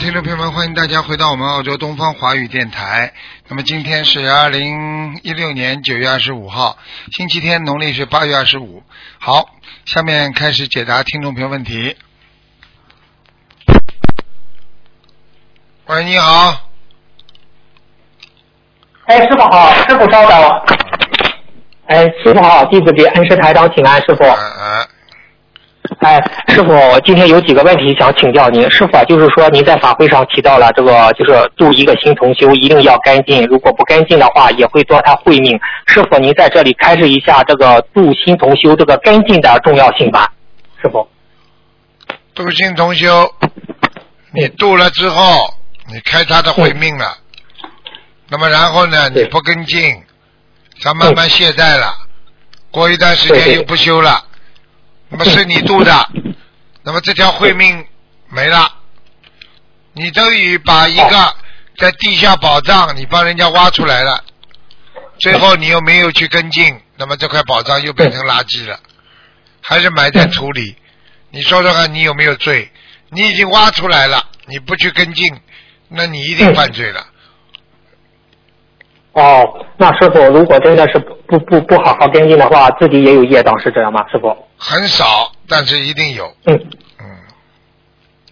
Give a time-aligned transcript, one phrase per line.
[0.00, 3.12] 听众朋友们，欢迎大家回到我们澳洲东方华语电台。
[3.48, 6.78] 那么今天是二零一六年九月二十五号，
[7.12, 8.82] 星期天，农历是八月二十五。
[9.18, 9.50] 好，
[9.84, 11.98] 下面开始解答听众朋友问题。
[15.84, 16.62] 喂，你好。
[19.04, 20.62] 哎，师傅好，师傅稍等。
[21.88, 24.24] 哎，师傅好，弟子给恩师台长请安，师傅。
[26.48, 28.62] 师傅，我今天有几个问题想请教您。
[28.70, 35.58] 师傅啊，就是说您在法会上提到了这个，就是度一个新同修一定要干净，如果不干净的话，也会夺他慧命。
[35.86, 40.32] 师傅，您在这里开示一下这个度新同修这个干净的重要性吧。
[40.80, 41.06] 师傅，
[42.34, 43.30] 度新同修，
[44.32, 45.54] 你度了之后，
[45.92, 47.16] 你开他的慧命了。
[48.28, 50.02] 那么然后呢，你不跟进，
[50.82, 51.92] 他慢慢懈怠了，
[52.70, 54.22] 过一段时间又不修了，
[55.10, 56.08] 那么是你度的，
[56.82, 57.84] 那么这条慧命
[58.28, 58.76] 没了，
[59.92, 61.34] 你等于把一个
[61.76, 64.24] 在地下宝藏你帮人家挖出来了，
[65.18, 68.78] 最后你又没有去跟进，那么这块宝藏又变成垃圾了，
[69.60, 70.76] 还是埋在土里，
[71.30, 72.70] 你说说看你有没有罪？
[73.10, 75.40] 你已经挖出来了，你不去跟进，
[75.88, 77.04] 那你一定犯罪了。
[79.12, 84.04] 哦，那师傅如果真的是不不不好好跟进的话，自己也有业障，是这样吗？
[84.10, 84.36] 师傅？
[84.56, 85.04] 很少，
[85.48, 86.24] 但是一定有。
[86.46, 86.60] 嗯。
[87.00, 87.06] 嗯，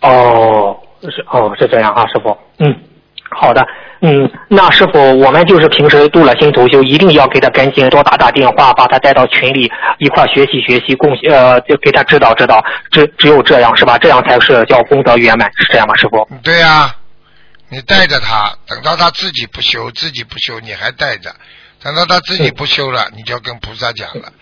[0.03, 2.37] 哦，是哦，是这样啊，师傅。
[2.59, 2.75] 嗯，
[3.31, 3.67] 好的。
[4.01, 9.69] 嗯，那师傅，我们就是平时度了心头修，一定要给他跟进多打打电话，把他带到群里
[9.99, 13.99] 一块学习学习，共呃，就给他指导指导，只只有这样是吧？
[13.99, 16.29] 这样才是叫功德圆满，是这样吗，师傅？
[16.45, 16.89] 对呀、
[17.71, 21.35] 你带着他，等到他自己不修，自己不修，你还带着，
[21.83, 24.33] 等到他自己不修了，你就要跟菩萨讲了，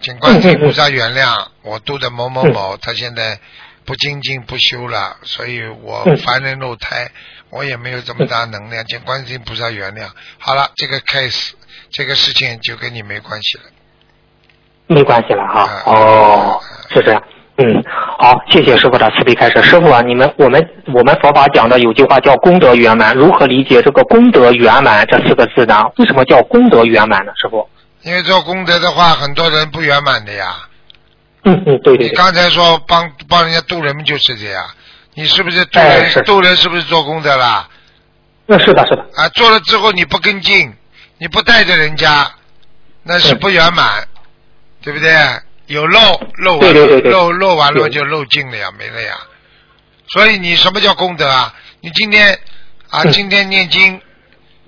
[0.00, 3.38] 请观世音菩萨原谅我度的某某某，他现在
[3.84, 7.10] 不精进不修了，所以我嗯凡人肉胎，
[7.50, 10.08] 我也没有这么大能量，请观世音菩萨原谅。
[10.38, 11.50] 好了，这个 case
[11.90, 13.64] 这个事情就跟你没关系了。
[14.86, 15.82] 没关系了哈。
[15.86, 17.22] 嗯哦，是这样。
[17.58, 17.84] 嗯，
[18.18, 19.62] 好，谢谢师傅的慈悲开示。
[19.62, 25.84] 师傅啊，你们我们我们佛法讲的有句话叫功德圆满，如何理解这个功德圆满这四个字呢？
[25.98, 27.32] 为什么叫功德圆满呢？
[27.36, 27.68] 师傅？
[28.02, 30.56] 因为做功德的话，很多人不圆满的呀。
[31.44, 32.08] 嗯嗯，对对对。
[32.08, 34.64] 你刚才说帮帮人家渡人就是这样，
[35.14, 37.68] 你是不是渡人、哎渡人是不是做功德啦？
[38.46, 39.04] 那是的，是的。
[39.14, 40.72] 啊，做了之后你不跟进，
[41.18, 42.26] 你不带着人家，
[43.02, 44.04] 那是嗯不圆满，
[44.82, 45.10] 对不对？
[45.72, 49.18] 有漏漏完对对对对漏漏完了就漏尽了呀，没了呀。
[50.08, 51.54] 所以你什么叫功德啊？
[51.80, 52.38] 你今天
[52.90, 54.00] 啊，嗯今天念经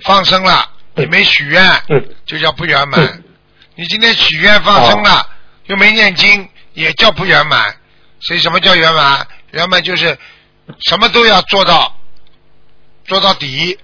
[0.02, 3.00] 放生了，你嗯没许愿，嗯就叫不圆满。
[3.00, 3.24] 嗯
[3.76, 5.28] 你今天许愿放生了，
[5.66, 7.74] 又没念经，也叫不圆满。
[8.20, 9.26] 所以什么叫圆满？
[9.50, 10.16] 圆满就是
[10.86, 11.98] 什么都要做到，
[13.04, 13.78] 做到底。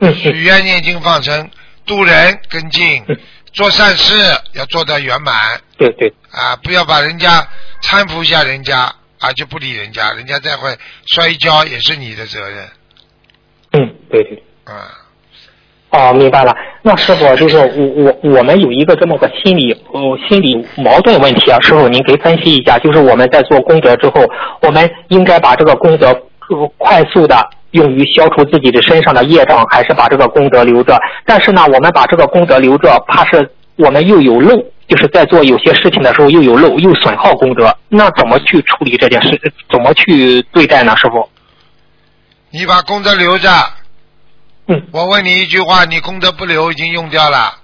[0.00, 1.50] 嗯许嗯愿、念经、放生、
[1.86, 3.18] 度人、跟进嗯，
[3.52, 4.14] 做善事
[4.54, 5.34] 要做到圆满
[5.76, 6.56] 对对，啊！
[6.62, 7.46] 不要把人家
[7.82, 10.76] 搀扶一下人家啊，就不理人家，人家再会
[11.06, 12.68] 摔跤也是你的责任
[13.72, 14.42] 嗯对对。
[14.64, 14.90] 啊。
[15.90, 16.54] 哦，明白了。
[16.82, 24.20] 那师傅就是我我我们有一个这么个心理呃心理矛盾问题啊，师傅您可以分析一下，就是我们在做功德之后，
[24.60, 27.34] 我们应该把这个功德呃快速的
[27.72, 30.98] 用于消除自己的身上的业障，还是把这个功德留着？
[31.24, 34.56] 但是呢，我们把这个功德留着，怕是我们又有漏，
[34.86, 37.76] 就是在做有些事情的时候又有漏，又损耗功德。
[37.88, 39.52] 那怎么去处理这件事？
[39.70, 40.96] 怎么去对待呢？
[40.96, 41.28] 师傅？
[42.50, 43.50] 你把功德留着，
[44.68, 47.54] 嗯我问你一句话，你功德不留已经用掉了，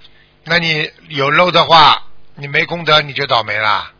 [0.44, 2.02] 那你有漏的话，
[2.36, 3.90] 你没功德你就倒霉了。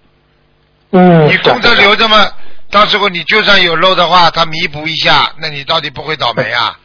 [0.90, 2.26] 嗯，你功德留着嘛，
[2.75, 6.76] 到时候你就算有漏的话，他弥补一下，那你到底不会倒霉啊？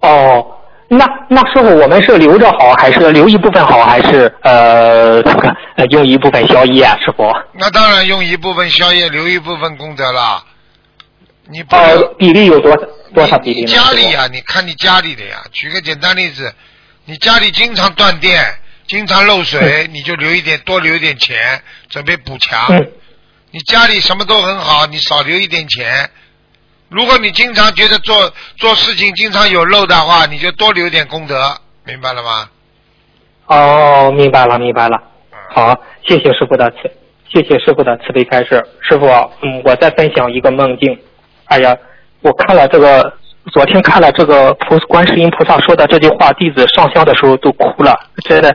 [0.00, 0.56] 哦，
[0.88, 6.96] 那那师傅，我们是留着好，还是留一部分好，还是呃这个呃用一部分消业啊？
[7.04, 7.30] 师傅？
[7.52, 10.42] 那当然用一部分宵夜，留一部分功德了。
[11.48, 11.62] 你
[12.18, 12.74] 比例有多
[13.14, 13.66] 多少比例？
[13.66, 15.42] 家里呀、师你看你家里的呀。
[15.52, 16.50] 举个简单例子，
[17.04, 18.42] 你家里经常断电，
[18.86, 21.36] 经常漏水，你就留一点，多留一点钱，
[21.90, 22.68] 准备补强。
[22.68, 22.90] 傅嗯
[23.52, 26.08] 你家里什么都很好，你少留一点钱。
[26.88, 31.54] 如果你经常觉得做做事情经常有漏的话，你就多留点功德，
[31.84, 32.48] 明白了吗？
[33.46, 34.98] 哦，明白了明白了。
[35.50, 36.90] 好，谢谢师傅的慈，
[37.28, 38.66] 谢谢师傅的慈悲开示。
[38.80, 39.06] 师傅，
[39.42, 40.98] 嗯，我再分享一个梦境。
[41.44, 41.76] 哎呀，
[42.22, 43.12] 我看了这个，
[43.52, 47.94] 昨天看了这个菩观世音菩萨说的这句话，弟子上香的时候都哭了。
[48.24, 48.54] 真的，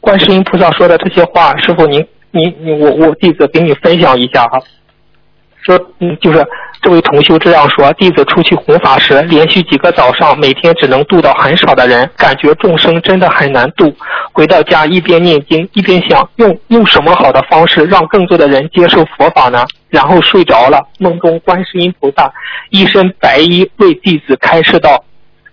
[0.00, 4.58] 观世音菩萨说的这些话，师傅您你你我我弟子给你分享一下哈。
[5.64, 6.44] 说，嗯，就是
[6.80, 13.94] 这位同修这样说：弟子出去弘法时，连续几个早上，每天只能度到很少的人，感觉众生真的很难度。
[14.32, 19.64] 回到家，一边念经，一边想用用什么好的方式让更多的人接受佛法呢？
[19.88, 20.84] 然后睡着了。
[20.98, 22.32] 梦中观世音菩萨
[22.70, 25.04] 一身白衣为弟子开示道：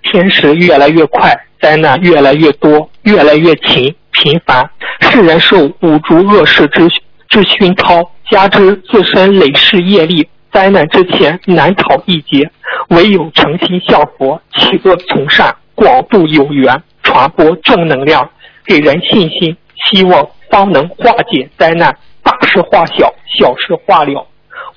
[0.04, 4.69] 天时越来越快，灾难越来越多，越来越勤频繁，
[5.00, 6.88] 世人受五浊恶事之
[7.28, 8.12] 之熏陶。
[8.30, 12.51] 加之自身累世业力，灾难之前难逃一劫，
[12.90, 18.30] 唯有诚心向佛，弃恶从善，广度有缘，传播正能量，
[18.68, 24.28] 给人信心、希望，方能化解灾难，大事化小，小事化了。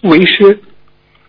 [0.01, 0.59] 为师，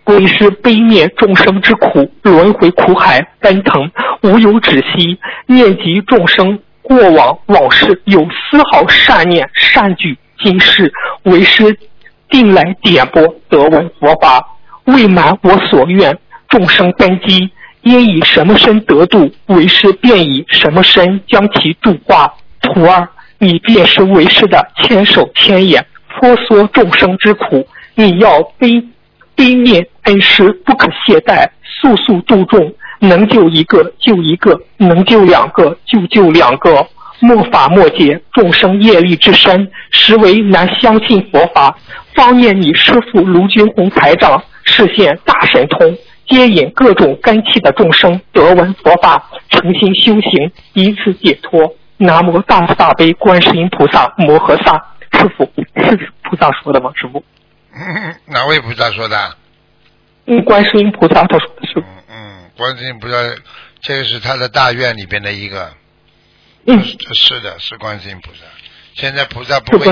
[0.06, 3.90] 为师悲念众生之苦，轮回苦海奔腾，
[4.22, 5.18] 无有止息。
[5.48, 10.92] 念及众生过往往事，有丝毫善念善举，今世
[11.24, 11.78] 为师。
[12.30, 14.44] 定来点拨得闻佛法，
[14.86, 16.18] 未满我所愿。
[16.50, 17.52] 众生根基，
[17.84, 19.32] 因以什么身得度？
[19.46, 22.34] 为师便以什么身将其度化。
[22.60, 23.08] 徒儿，
[23.38, 27.68] 你便是为师的千手千眼，婆娑众生之苦。
[27.94, 28.84] 你要悲
[29.36, 36.88] 悲念恩师，不可懈怠，速速度众，能救一个救一个，能救两个就救两个。
[37.20, 41.78] 莫法莫解，众生业力之深，实为难相信佛法。
[42.16, 45.98] 方念你师父卢军宏台长视线大神通，
[46.28, 51.74] 接引各种根器的众生得闻佛法，诚心修行，以此解脱。
[51.98, 54.74] 南无大慈大悲观世音菩萨摩诃萨。
[55.14, 56.92] 师傅是菩萨说的吗？
[56.96, 57.24] 师傅
[57.74, 57.80] 傅？
[58.32, 59.38] 哪位菩萨说的？
[60.26, 61.84] 嗯，观世音菩萨他说的是。
[62.10, 63.16] 嗯，观世音菩萨，
[63.82, 65.74] 这个是他的大愿里边的一个。
[66.66, 66.82] 嗯，
[67.14, 68.40] 是的，是观世音菩萨。
[68.96, 69.86] 现在菩萨不会，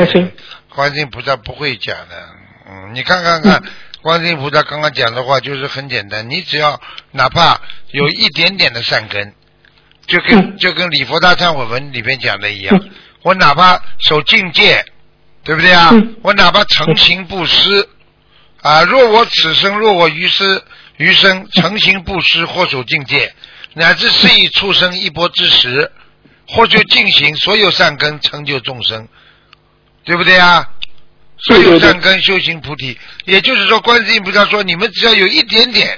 [0.69, 2.29] 观世音菩萨不会讲的。
[2.69, 3.61] 嗯，你看看看，
[4.01, 6.79] 观世音菩萨刚刚讲的话就是很简单，你只要
[7.11, 9.33] 哪怕有一点点的善根，
[10.07, 12.79] 就跟就跟礼佛大忏悔文里边讲的一样，
[13.23, 14.85] 我哪怕守境界，
[15.43, 15.91] 对不对啊？
[16.21, 17.89] 我哪怕诚行布施
[18.61, 20.61] 啊，若我此生，若我余生
[20.97, 23.33] 余生诚行布施或守境界，
[23.73, 25.91] 乃至是以畜生一钵之时。
[26.53, 29.07] 或就进行所有善根成就众生，
[30.03, 30.67] 对不对啊？
[31.37, 35.97] 所有善根修行菩提，也就是说，观世音菩萨说，你们只要有一点点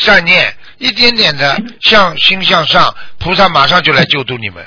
[0.00, 4.66] 善念，一点点的向心向上，菩萨马上就来救度你们。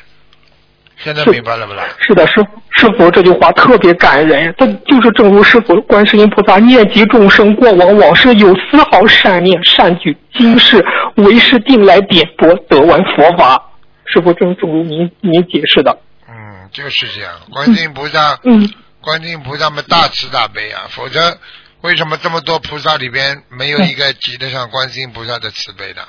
[1.02, 1.84] 现在明白了不啦？
[2.00, 10.86] 是的，师师傅这句话特别感人，他就是正如师傅观世音菩萨念及众生过往往事有丝毫善念善举，今世
[11.16, 13.66] 为师定来点拨得闻佛法。
[14.12, 15.98] 是否正正如您您解释的？
[16.28, 17.32] 嗯，就是这样。
[17.52, 18.68] 观世音菩萨，嗯，
[19.02, 21.38] 观世音菩萨们大慈大悲啊，否则
[21.82, 26.02] 为什么这么多菩萨里边没有一个及得上观世音菩萨的慈悲的？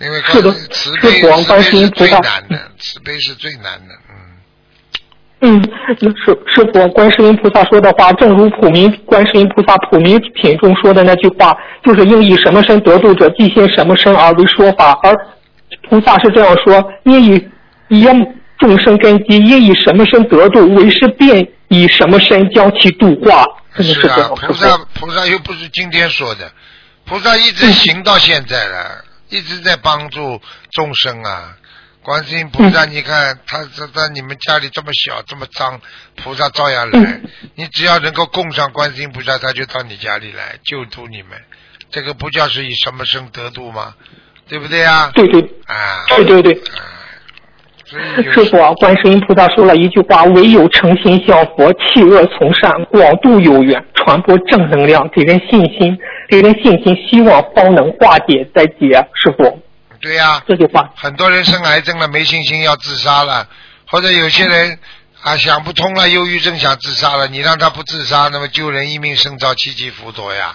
[0.00, 1.10] 因为是的，慈悲
[1.62, 3.94] 是最难的，慈悲是最难的，
[5.42, 5.60] 嗯。
[5.60, 5.62] 嗯，
[5.98, 15.14] 是是佛观世音菩萨说的话，正如普明观世音菩萨普明品中说的那句话，就是应以什么身得度者，即现什么身而为说法，而。
[15.88, 17.48] 菩萨是这样说：因以
[17.88, 18.04] 以
[18.58, 23.44] 众生根基，因以什么身得度，为师便以什么身将其度化。
[23.76, 26.50] 是啊，菩萨菩萨又不是今天说的，
[27.06, 31.56] 菩萨一直行到现在了，一直在帮助众生啊。
[32.02, 35.80] 观世音菩萨，你看他在在你们家里这么小这么脏，
[36.16, 37.20] 菩萨照样来。
[37.54, 41.38] 你只要能够供上观世音菩萨，他就到你家里来救度你们。
[41.90, 43.94] 这个不叫是以什么生得度吗？
[44.48, 45.10] 对不对呀？
[45.14, 46.62] 对对，啊，对对对。
[48.32, 59.60] 师傅啊，观世音菩萨说了一句话：“唯有诚心向佛，弃恶从善，广度有缘，传播正能量，给人信心，给人信心，希望方能化解灾劫。”师傅。
[60.00, 60.40] 对呀。
[60.46, 60.88] 这句话。
[60.94, 63.48] 很多人生癌症了，没信心要自杀了，
[63.88, 64.78] 或者有些人
[65.22, 70.54] 啊想不通了，忧郁症想自杀了，你让他不自杀，那么救人一命胜造七级浮屠呀。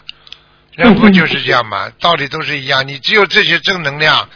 [0.76, 1.90] 人不就是这样吗？
[2.00, 2.88] 道理都是一样。
[2.88, 4.28] 你只有这些正能量，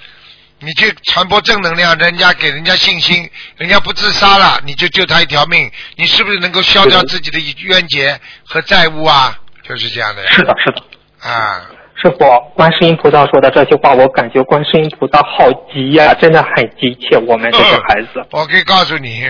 [0.61, 5.71] 你去传播正能量，人家给人家信心，人家不自杀了，你就救他一条命。
[5.95, 9.37] 你是不是能够消掉自己的冤结和债务啊？
[9.63, 10.27] 就是这样的。
[10.27, 10.83] 是的，是的。
[11.19, 12.17] 啊，师傅，
[12.55, 17.17] 观世音菩萨说的这些话，我感觉观世音菩萨好急呀，真的很急切。
[17.17, 19.25] 我们这些孩子，我可以告诉你，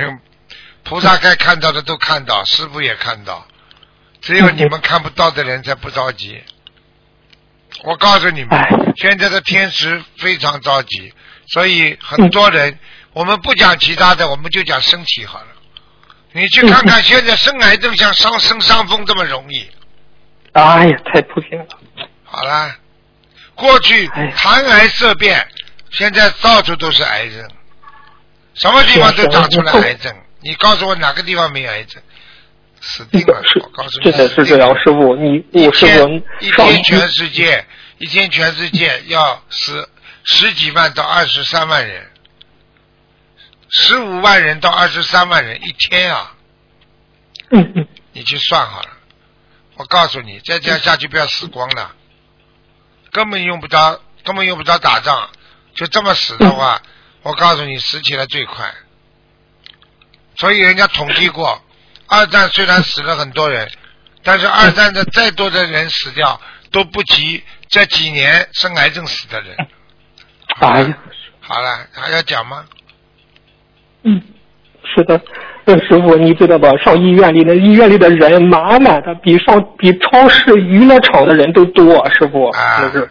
[0.84, 3.46] 菩萨该看到的都看到，师傅也看到，
[4.22, 6.42] 只有你们看不到的人才不着急。
[7.84, 11.14] 我告诉你们哎，现在的天时非常着急，
[11.48, 12.78] 所以很多人，
[13.14, 15.48] 我们不讲其他的，我们就讲身体好了。
[16.34, 19.70] 你去看看，现在生癌症像伤生伤风这么容易。
[20.54, 21.68] 哎呀，太普遍了。
[22.24, 22.76] 好了，
[23.56, 25.48] 过去谈癌色变，
[25.92, 27.50] 现在到处都是癌症，
[28.56, 30.14] 什么地方都长出来癌症。
[30.42, 32.02] 你告诉我哪个地方没有癌症？
[32.82, 33.42] 死定了！
[33.46, 37.66] 是我告诉你，真的是这样，师傅，你一我师傅天一天全世界，
[37.98, 39.90] 一天全世界 要死
[40.24, 42.10] 十几万到二十三万人，
[43.70, 46.36] 十五万人到二十三万人一天啊！
[47.52, 48.90] 嗯嗯，你去算好了。
[49.76, 51.96] 我告诉你，再这样下去不要死光了，
[53.12, 55.30] 根本用不着，根本用不着打仗，
[55.74, 56.82] 就这么死的话，
[57.24, 58.74] 我告诉你，死起来最快。
[60.38, 61.62] 所以人家统计过，
[62.10, 63.70] 二战虽然死了很多人，
[64.24, 66.40] 但是二战的再多的人死掉，
[66.72, 69.56] 都不及这几年生癌症死的人。
[70.60, 70.98] 哎 呀，
[71.40, 72.66] 好了，还要讲吗？
[74.04, 74.22] 嗯，
[74.96, 75.22] 是的，
[75.66, 76.70] 呃，师傅，你知道吧？
[76.84, 83.10] 上医院里的医院里的人满满的，比上比超市、娱乐场的人都多，师傅，啊真是。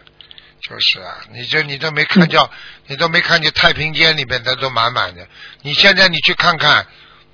[0.61, 2.41] 就是啊，你这你都没看见，
[2.89, 5.27] 你都没看见太平间里面的都满满的。
[5.63, 6.85] 你现在你去看看，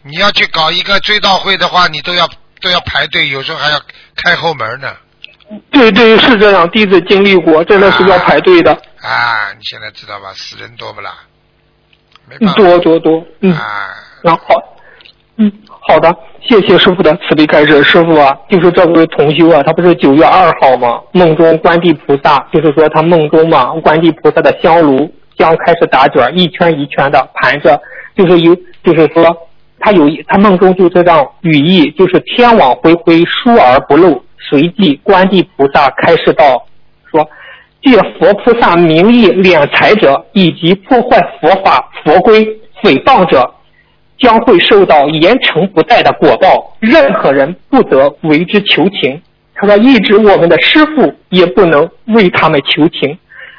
[0.07, 2.29] 你要去搞一个追悼会的话，你都要
[2.61, 3.81] 都要排队，有时候还要
[4.17, 4.89] 开后门呢。
[5.71, 10.33] 对对，是这样，弟子经历过，真的是要排队的，啊，你现在知道吧？
[10.35, 11.13] 死人多不啦？
[12.29, 12.55] 没办法。
[12.55, 13.53] 多多多，嗯。
[13.55, 13.91] 啊，
[14.23, 14.55] 那好，
[15.37, 17.83] 嗯，好的，谢谢师傅的慈悲开示。
[17.83, 27.81] 师傅啊，就是这位同修啊，他不是九月二号吗，梦中观地菩萨，就是说他梦中嘛，观地菩萨的香炉将开始打卷，一圈一圈的盘着，
[28.17, 29.25] 就是有，就是说
[29.85, 34.25] 他有一他梦中就这样语意，就是天网恢恢，疏而不漏。
[34.39, 36.67] 随即观地菩萨开示道，
[37.11, 37.29] 说。
[37.83, 42.43] 借佛菩萨名义敛财者，以及破坏佛法佛规、
[42.83, 43.53] 诽谤者，
[44.17, 46.75] 将会受到严惩不贷的果报。
[46.81, 49.21] 任何人不得为之求情。
[49.55, 53.19] 他说，一直我们的师傅也不能为他们求情，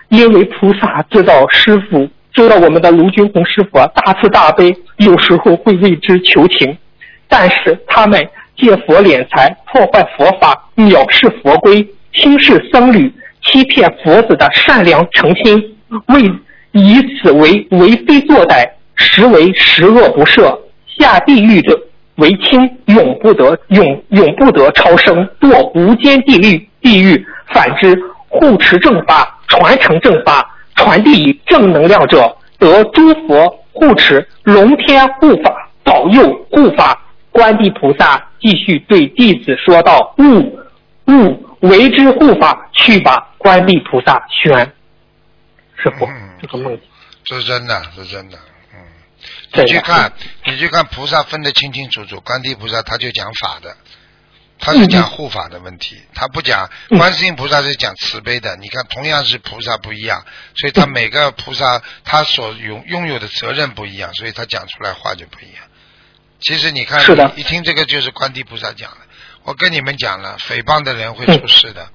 [0.09, 6.77] 因为菩萨知道师傅，知道我们的卢军红师傅大慈大悲，有时候会为之求情，
[7.27, 8.21] 但是他们
[8.57, 13.11] 借佛敛财，破坏佛法，藐视佛规，轻视僧侣。
[13.47, 15.63] 欺骗佛子的善良诚心，
[16.07, 16.23] 为
[16.71, 20.59] 以此为为非作歹，实为十恶不赦。
[20.97, 21.79] 下地狱者
[22.15, 26.67] 为轻，永不得永永不得超生，堕无间地狱。
[26.81, 27.23] 地狱
[27.53, 27.95] 反之，
[28.27, 37.01] 护持正法，传承正法，传递正能量者，得诸佛护持，龙天护法，保佑护法。
[37.31, 40.59] 观地菩萨继续对弟子说道：“悟
[41.07, 43.29] 悟。”为之护法，去吧！
[43.39, 44.71] 观地菩萨宣，
[45.75, 46.77] 师傅，嗯这个梦，
[47.23, 48.37] 这是真的，是真的。
[48.71, 48.77] 嗯，
[49.53, 50.13] 你去看，
[50.45, 53.75] 你去看菩萨分得清清楚楚，观地菩萨他就讲法的，
[54.65, 56.67] 他嗯是讲护法的问题，他不讲
[56.97, 58.55] 观世音菩萨是讲慈悲的。
[58.55, 65.63] 你看，同样是菩萨不一样，所以他每个菩萨他所拥拥有的责任不一样，所以他讲出来话就不一样。
[66.39, 66.99] 其实你看，
[67.37, 68.97] 一听这个就是观地菩萨讲的。
[69.43, 71.87] 我跟你们讲了，诽谤的人会出事的。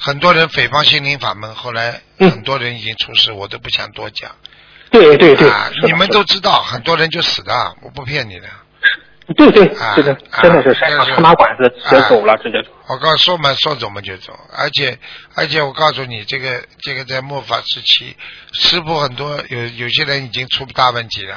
[0.00, 4.34] 很多人诽谤心灵法门，后来嗯很多人已经出事，我都不想多讲。
[4.90, 8.48] 对对对，啊，你们都知道，很多人就死的，我不骗你的。
[9.36, 12.70] 对对，啊这个啊真的是山上这是他妈管子直接走了，直接走。
[12.88, 14.98] 我告诉说嘛，说走嘛就走，而且
[15.34, 18.16] 而且我告诉你，这个这个在末法时期，
[18.52, 21.34] 师傅很多有有些人已经出大问题了，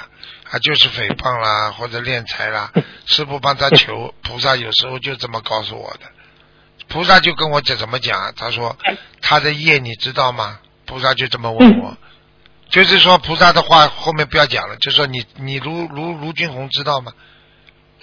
[0.50, 2.72] 啊，就是诽谤啦或者敛财啦，
[3.06, 6.08] 师傅帮他求 菩萨，有时候就这么告诉我的，
[6.88, 8.76] 菩萨就跟我讲怎么讲，他说
[9.22, 10.60] 他的业你知道吗？
[10.86, 11.96] 菩萨就这么问我，
[12.70, 17.14] 就是说菩萨的话后面不要讲了，就说你你卢卢卢俊红知道吗？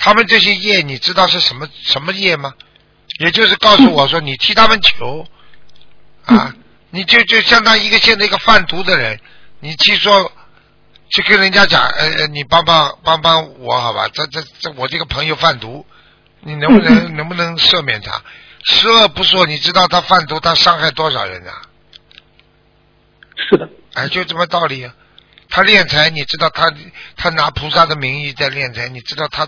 [0.02, 2.54] 他们这些业你知道是什么什么业吗？
[3.18, 5.26] 也就是告诉我说，你替他们求
[6.24, 6.54] 啊，
[6.88, 9.20] 你就就相当于一个现在一个贩毒的人，
[9.60, 10.32] 你去说
[11.10, 14.08] 去跟人家讲，呃呃，你帮帮帮帮我好吧？
[14.08, 15.84] 这这这我这个朋友贩毒，
[16.40, 18.22] 你能不能能不能赦免他？
[18.64, 21.60] 十恶不赦，你知道他贩毒他伤害多少人啊？
[23.36, 24.94] 是的，哎，就这么道理啊。
[25.50, 26.72] 他敛财，你知道他
[27.16, 29.46] 他拿菩萨的名义在敛财，你知道他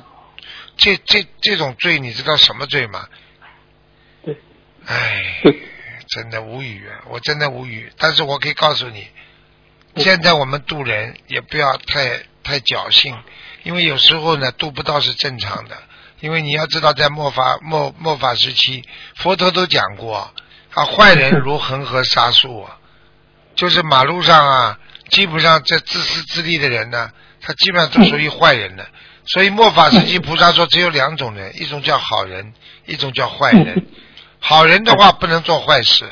[0.76, 3.08] 这这这种罪，你知道什么罪吗？
[4.24, 4.36] 对，
[4.86, 5.40] 哎，
[6.08, 7.04] 真的无语啊！
[7.08, 7.92] 我真的无语。
[7.98, 9.06] 但是我可以告诉你，
[9.96, 13.16] 现在我们渡人也不要太太侥幸，
[13.62, 15.76] 因为有时候呢渡不到是正常的。
[16.20, 18.84] 因为你要知道，在末法末末法时期，
[19.16, 20.32] 佛陀都讲过，
[20.72, 22.78] 啊，坏人 如恒河沙数啊，
[23.56, 24.78] 就是马路上啊，
[25.10, 27.10] 基本上这自私自利的人呢，
[27.40, 28.88] 他基本上都属于 坏人的。
[29.24, 32.52] 所以末法时期，菩萨说只有两种人， 一种叫好人，
[32.86, 33.86] 一种叫坏人。
[34.40, 36.10] 好人的话不能做坏事，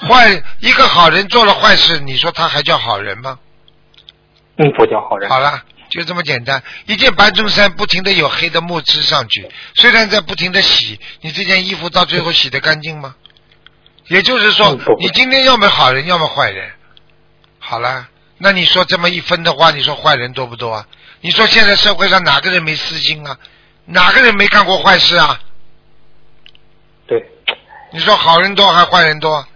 [0.00, 3.38] 坏一个好人做了坏事，你说他还叫好人吗？
[4.56, 5.30] 嗯，不叫好人。
[5.30, 5.62] 好了。
[5.88, 13.14] 就这么简单，一件白衬衫不停的有黑的墨汁上去，虽然在不停的洗，你这件衣服到最后洗得干净吗？
[14.08, 16.72] 也就是说，你今天要么好人，要么坏人。
[17.58, 20.86] 好了，那你说这么一分的话，你说坏人多不多啊？
[21.22, 23.38] 你说现在社会上哪个人没私心啊？
[23.86, 25.40] 哪个人没干过坏事啊？
[27.06, 27.24] 对。
[27.92, 29.46] 你说好人多还坏人多？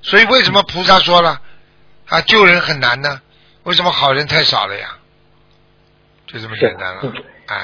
[0.00, 1.40] 所以为什么菩萨说了
[2.08, 3.20] 啊救人很难呢？
[3.64, 4.96] 为什么好人太少了呀？
[6.26, 7.00] 就这么简单了，
[7.46, 7.56] 哎，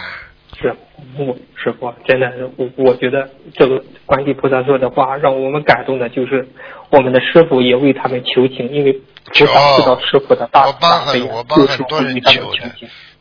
[0.58, 0.74] 是，
[1.18, 6.48] 我师傅真的，我我觉得这个观世菩萨说的话让我们感动的，就是
[6.88, 8.92] 我们的师傅也为他们求情，因为
[9.26, 12.72] 菩萨知道师傅的大大悲，我帮很多人求的，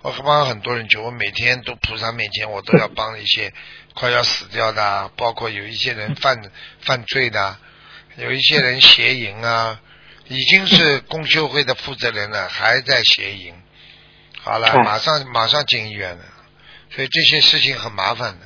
[0.04, 3.54] 我帮很多人求，我每天都菩萨面前，我都要帮一些
[3.94, 7.58] 快要死掉的， 包括有一些人犯犯罪的，
[8.18, 9.80] 有一些人邪淫啊，
[10.28, 13.54] 已经是公修会的负责人了， 还在邪淫。
[14.42, 16.26] 好了，马上马上进医院了，
[16.94, 18.46] 所以这些事情很麻烦的，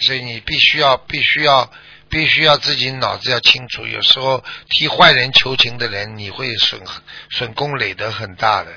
[0.00, 1.72] 所以你必须要必须要
[2.10, 6.82] 必须要自己脑子要清楚，有时候替坏人求情的人，你会损
[7.30, 8.70] 损功累德很大的。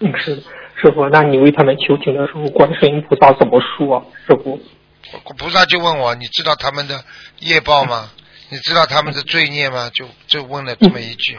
[0.00, 0.36] 嗯，是
[0.80, 4.04] 师傅，那你为他们求情的时候，观世音菩萨怎么说？
[4.26, 4.60] 师傅，
[5.36, 7.04] 菩萨就问我，你知道他们的
[7.40, 8.10] 业报吗？
[8.50, 9.90] 你知道他们的罪孽吗？
[9.92, 11.38] 就就问了这么一句。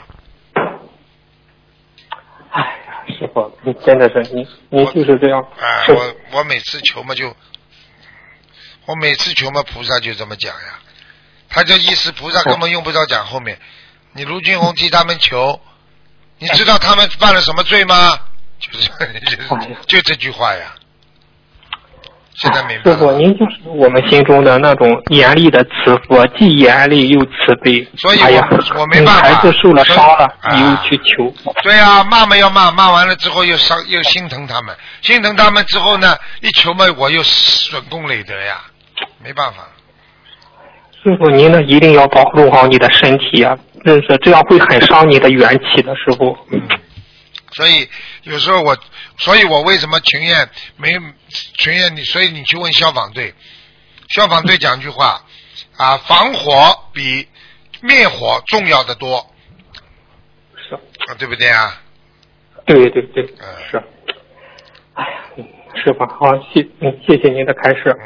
[2.51, 3.06] 哎呀。
[3.18, 5.44] 师傅，你真的是你，你就是这样。
[5.60, 7.36] 哎，我我每次求嘛就，
[8.86, 10.80] 我每次求嘛菩萨就这么讲呀，
[11.50, 13.58] 他这意思菩萨根本用不着讲后面。
[14.13, 15.60] 你卢俊宏替他们求，
[16.38, 18.19] 你知道他们犯了什么罪吗？
[18.60, 18.89] 就是
[19.88, 20.76] 就这句话呀。
[22.36, 22.89] 现在明白。
[22.89, 27.86] 师傅，您就是我们心中的那种严厉的慈父，既严厉又慈悲。
[27.98, 29.22] 所以我我没办法。
[29.24, 31.34] 孩子受了伤了，你又去求。
[31.63, 38.62] 对啊，骂嘛要骂，骂完了之后又伤又心疼他们，心疼他们之后呢，一求嘛我又损功累德呀，
[39.22, 39.67] 没办法。
[41.04, 46.38] 师傅，您呢一定要保护好你的身体啊，认识这样会很伤你的元气的，师傅。
[46.52, 46.62] 嗯。
[47.52, 47.90] 所以
[48.24, 48.78] 有时候我，
[49.18, 50.92] 所以我为什么情愿没
[51.58, 52.04] 情愿你？
[52.04, 53.34] 所以你去问消防队，
[54.10, 55.24] 消防队 讲句话
[55.78, 56.52] 啊，防火
[56.94, 57.28] 比
[57.82, 59.26] 灭火重要的多。
[60.68, 61.82] 是啊，对不对啊？
[62.66, 63.84] 对对对，嗯，是。
[64.94, 65.24] 哎呀，
[65.84, 67.98] 师傅，好谢，嗯，谢谢您的开示。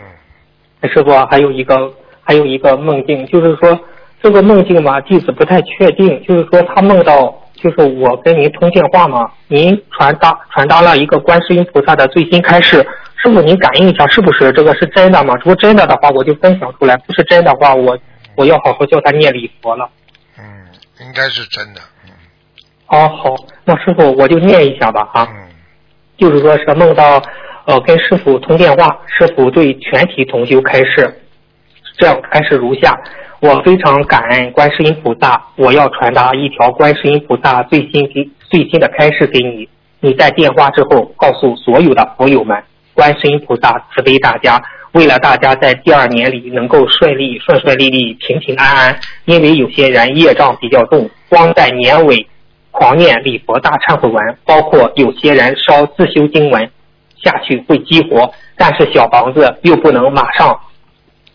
[0.82, 0.90] 嗯。
[0.90, 3.78] 师傅还有一个还有一个梦境，就是说
[4.22, 7.43] 这个梦境嘛，弟子不太确定，就是说他梦到。
[7.64, 15.34] 就是我跟您通电话嘛，您传达传达了一个观世音菩萨的最新开示，师傅您感应一下是不是这个是真的吗？
[15.36, 17.98] 如果真的的话，我就分享出来；不是真的话，我
[18.36, 19.90] 我要好好教他念礼佛了。
[20.38, 20.44] 嗯，
[21.00, 21.80] 应该是真的。
[22.04, 22.12] 嗯。
[22.88, 25.26] 哦，好，那师傅我就念一下吧啊。
[25.32, 25.48] 嗯。
[26.18, 27.22] 就是说是梦到
[27.66, 31.10] 呃跟师傅通电话，师傅对全体同修开示，
[31.98, 32.94] 这样开示如下。
[33.44, 39.68] 我非常感恩观世音菩萨，我要传达一条观世音菩萨最新给最新的开示给你。
[40.00, 48.98] 你在电话之后告诉所有的朋友们，观世音菩萨慈悲大家，为了大家在第二年里能够顺利顺顺利利平平安安。
[49.26, 52.26] 因为有些人业障比较重，光在年尾
[52.72, 56.72] 狂念礼佛大忏悔文，包括有些人烧自修经文
[57.22, 60.58] 下去会激活，但是小房子又不能马上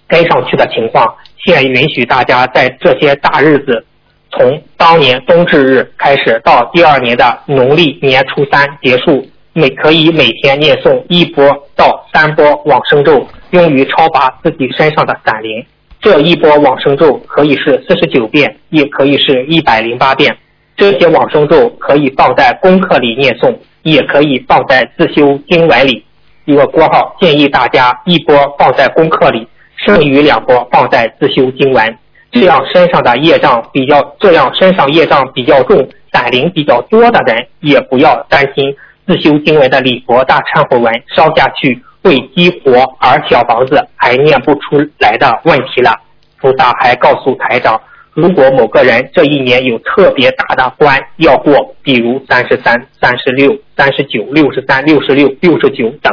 [0.07, 1.15] 跟上去的情况。
[1.49, 3.83] 便允许大家在这些大日子，
[4.31, 11.43] 从当年冬至日开始到第二年的农历年初三结束，每可以每天念诵一波
[11.75, 15.65] 到三波往生咒，用于超拔自己身上的散灵。
[16.03, 20.37] 这一波往生咒可以是四十九遍，也可以是一百零八遍。
[20.77, 26.05] 这些往生咒可以放在功课里念诵，也可以放在自修经文里。
[26.45, 29.49] 一个括号建议大家一波放在功课里。
[29.89, 31.99] 剩余两波放在自修经文，
[32.31, 45.99] 这样身上的业障比较，这样身上业障比较重、胆灵比较多的人，也不要担心自修经文的礼佛大忏悔文烧下去会激活，而小房子还念不出来的问题了。
[46.39, 47.81] 菩萨还告诉台长，
[48.13, 56.13] 如果某个人这一年有特别大的关要过，比如三十三、三十六、三十九、六十三、六十六、六十九等，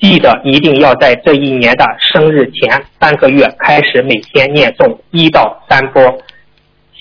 [0.00, 6.02] 记得一定要在这一年的生日前三个月开始每天念诵一到三波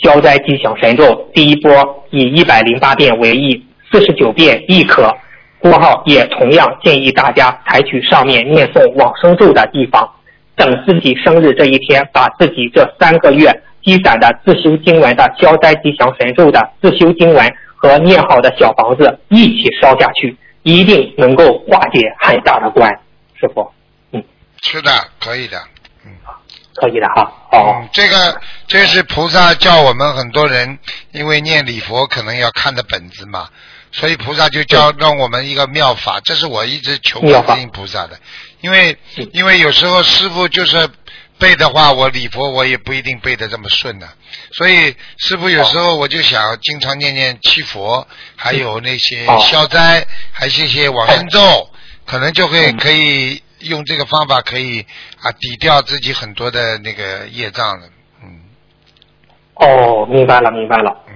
[0.01, 1.71] 消灾吉祥神咒，第一波
[2.09, 5.15] 以一百零八遍为宜，四十九遍亦可。
[5.59, 10.07] 括号也同样建议大家采取上面念诵往生咒的地方，
[10.55, 13.51] 等自己生日这一天，把自己这三个月
[13.83, 22.91] 积攒的自修经文的消灾吉祥神咒的自修经文和念好的小房子一起烧下去，一定能够化解很大的关。
[23.39, 23.71] 师傅，
[24.11, 24.21] 嗯，
[24.61, 25.57] 是的，可以的。
[26.03, 26.11] 嗯
[26.75, 27.23] 可以的哈。
[27.51, 30.77] 哦，嗯，这个这是菩萨叫我们很多人，
[31.11, 33.47] 因为念礼佛可能要看的本子嘛，
[33.93, 38.19] 所以菩萨就教让我们一个妙法，这是我一直求观世音菩萨的，
[38.59, 38.97] 因为
[39.31, 40.89] 因为有时候师傅就是
[41.39, 44.07] 背的话，我礼佛我也不一定背的这么顺的，
[44.51, 51.39] 所以师傅有时候我就想经常念念七佛，还有那些哦消灾，还有一些往生咒，
[52.05, 52.77] 可能就会嗯。
[52.77, 54.85] 可以用这个方法可以
[55.21, 57.87] 啊抵掉自己很多的那个业障了，
[58.23, 58.39] 嗯。
[59.55, 60.95] 哦，明白了，明白了。
[61.07, 61.13] 嗯。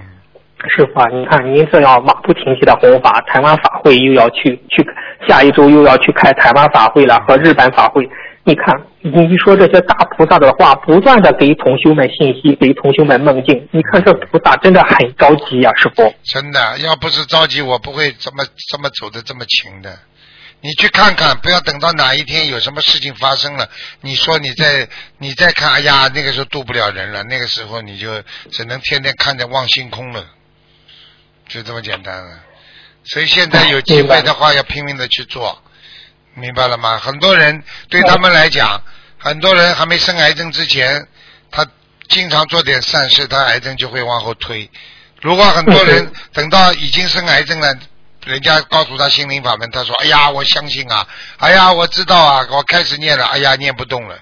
[0.75, 4.85] 师傅啊，你看您这样马不停蹄的弘法，台湾法会又要去去，
[5.27, 8.07] 下一周又要去开台湾法会了和日本法会。
[8.43, 13.67] 你看，你一说这些大菩萨的话，不断的给同修们信息，给同修们梦境。
[13.71, 16.11] 你看这菩萨真的很着急呀、师傅。
[16.23, 19.99] 真的，要不是着急，我不会这么这么走的这么勤的。
[20.63, 23.69] 你去看看，不要等到哪一天有什么事情发生了，
[24.01, 24.87] 你说你再
[25.19, 30.25] 你再看，哎呀，那个时候渡不了人了，那个时候你就只能天天看着望星空了，
[31.47, 32.39] 就这么简单了。
[33.03, 35.61] 所以现在有机会的话，要拼命的去做，
[36.33, 36.97] 明白了吗？
[36.97, 38.81] 很多人对他们来讲，
[39.17, 41.07] 很多人还没生癌症之前，
[41.51, 41.65] 他
[42.07, 44.69] 经常做点善事，他癌症就会往后推。
[45.21, 47.75] 如果很多人等到已经生癌症了，
[48.25, 54.15] 人家告诉他心灵法门，他说：“哎呀，我相信啊，哎呀，我知道啊，我开始念了，哎呀，念不动了，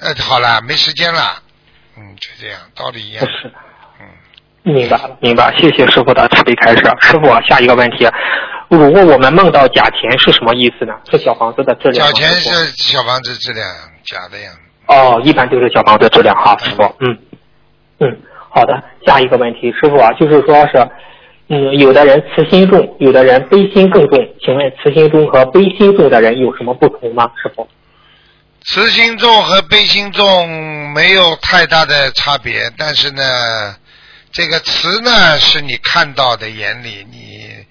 [0.00, 1.42] 呃，好了，没时间了，
[1.96, 3.24] 嗯，就这样，道理一样。
[4.00, 5.54] 嗯，明白了，明白。
[5.58, 6.82] 谢谢师傅的慈悲开示。
[7.00, 8.08] 师傅，下一个问题，
[8.68, 10.94] 如果我们梦到假钱是什么意思呢？
[11.10, 12.12] 是小房子的质量吗？
[12.12, 13.66] 小钱是小房子质量
[14.04, 14.50] 假的呀，
[14.88, 16.82] 哦，一般都是小房子质量哈，师傅。
[17.00, 17.18] 嗯
[18.00, 18.18] 嗯，
[18.50, 18.82] 好的。
[19.06, 20.88] 下一个问题，师傅啊，就是说是，
[21.48, 24.18] 嗯，有的人慈心重，有的人悲心更重。
[24.42, 27.30] 请问慈心重和悲心重的人有什么不同吗？
[27.42, 27.68] 师傅？
[28.66, 33.76] 慈心重和悲心重没有太大的差别，但是呢，
[34.32, 37.63] 这个慈呢是你看到的眼里，你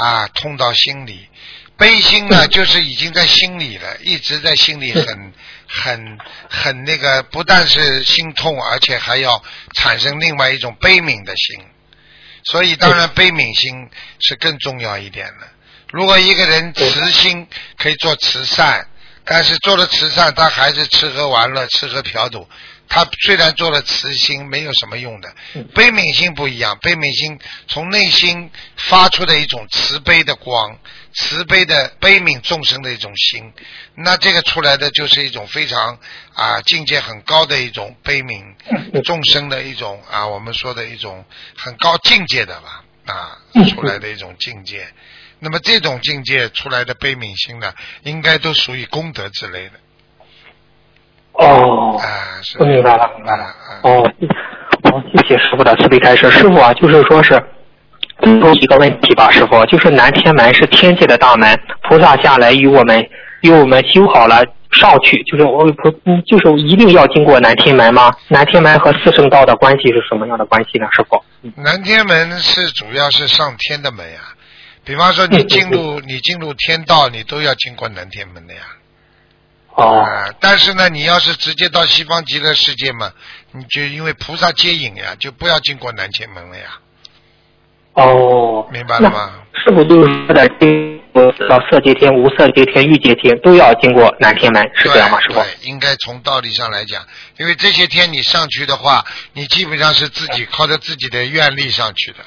[0.00, 1.28] 啊痛到心里；
[1.76, 5.32] 悲心呢 就是已经在心里了，一直在心里很
[5.68, 9.42] 很很那个，不但是心痛，而且还要
[9.74, 11.64] 产生另外一种悲悯的心。
[12.44, 15.48] 所以当然悲悯心是更重要一点的。
[15.92, 18.86] 如果一个人慈心可以做慈善，
[19.24, 22.48] 但是做了慈善，他还是吃喝玩乐、吃喝嫖赌。
[22.90, 25.32] 他虽然做了慈心，没有什么用的。
[25.74, 30.76] 悲悯心不一样，悲悯心从内心发出的一种慈悲的光，
[31.14, 33.52] 慈悲的悲悯众生的一种心，
[33.94, 35.98] 那这个出来的就是一种非常
[36.34, 38.44] 啊境界很高的一种悲悯
[39.04, 41.24] 众生的一种啊我们说的一种
[41.56, 43.38] 很高境界的吧啊
[43.70, 44.92] 出来的一种境界。
[45.38, 47.72] 那么这种境界出来的悲悯心呢，
[48.02, 49.80] 应该都属于功德之类的
[51.40, 52.00] 哦，
[52.58, 53.80] 我明白了，明白了啊啊。
[53.82, 54.12] 哦，
[54.84, 56.30] 哦，谢谢师傅的慈悲开示。
[56.30, 57.42] 师傅啊，就是说是
[58.20, 63.08] 最后一个问题吧，师傅，就是南天门是天界的大门，菩萨下来与我们
[63.40, 68.14] 与我们修好了上去，就是我菩嗯，就是一定要经过南天门吗？
[68.28, 71.24] 南天门和四圣道的关系是什么样的关系呢，师傅？
[71.56, 74.20] 南天门是主要是上天的门呀，
[74.84, 78.60] 比方说你进入你进入天道，你都要经过南天门的呀。
[79.80, 83.12] 哦，啊，但是呢，你要是直接到西方极乐世界嘛，
[83.52, 86.78] 你就因为菩萨接引呀，就不要经过南天门了呀，
[87.94, 89.32] 哦，明白了吗？
[89.52, 95.34] 那是不是就是说的经过到色界天、无色界天、欲界天都要经过南天门，是这样吗，师傅？
[95.34, 97.04] 对对，应该从道理上来讲，
[97.38, 102.18] 因为这些天你上去的话，你基本上是自己靠着自己的愿力上去的，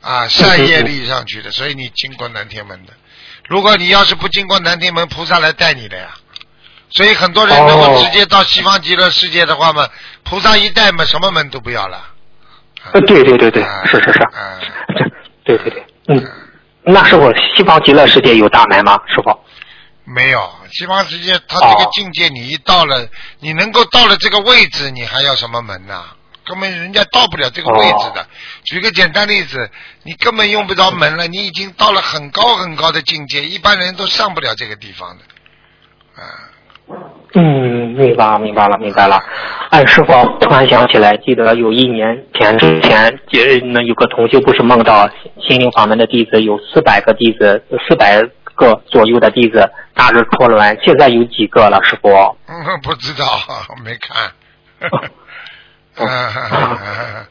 [0.00, 2.92] 啊，善业力上去的，所以你经过南天门的。
[3.48, 6.14] 如果你要是不经过南天门，菩萨来带你的呀。
[6.94, 9.88] 所以很多人如果直接到西方极乐世界的话嘛，
[10.22, 12.10] 菩萨一带嘛，什么门都不要了。
[12.92, 14.60] 呃，对对对对啊，是是是，啊
[15.44, 16.32] 这对对对，嗯，
[16.84, 19.00] 那师傅，西方极乐世界有大门吗？
[19.08, 19.40] 师傅？
[20.04, 23.08] 没有，西方世界它这个哦境界，你一到了，
[23.40, 26.04] 你能够到了这个位置，你还要什么门呐、
[26.44, 28.24] 根本人家到不了这个位置的。
[28.64, 29.70] 举个简单例子，
[30.02, 35.24] 你根本用不着门了，你已经到了很高很高的境界，一般人都上不了这个地方的。
[36.22, 36.22] 啊，
[37.36, 39.18] 嗯，明白了，明白了，明白了。
[39.70, 45.08] 哎，师傅，突然想起来，记得有一年前之前，呃，那有个同修不是梦到
[45.40, 48.22] 心灵法门的弟子有四百个弟子，四百
[48.54, 52.08] 个左右的弟子大致错乱，现在有几个了，师傅？
[52.46, 53.26] 嗯，不知道，
[53.84, 54.32] 没看。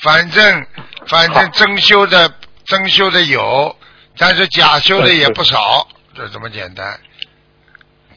[0.00, 0.66] 反正
[1.06, 2.30] 反正真修的
[2.64, 3.74] 真修的有，
[4.18, 6.98] 但是假修的也不少，就这么简单。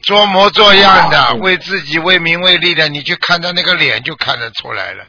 [0.02, 5.04] 做模作样的，为自己为名为利的，你去看他那个脸就看得出来了，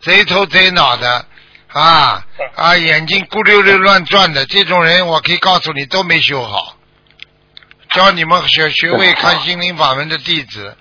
[0.00, 1.26] 贼头贼脑的
[1.68, 2.24] 啊
[2.54, 6.76] 啊，眼睛咕溜溜乱转的，这种人我可以告诉你都没修好。
[7.92, 10.76] 教你们学学会看心灵法门的弟子，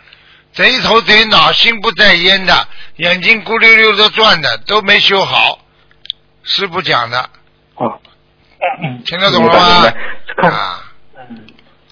[0.53, 5.59] 贼头贼脑、心不在焉的，眼睛咕溜溜的转的都没修好。
[6.43, 7.29] 师傅讲的，
[7.75, 7.99] 哦，
[9.05, 9.93] 听得懂了吗？
[10.49, 10.85] 啊。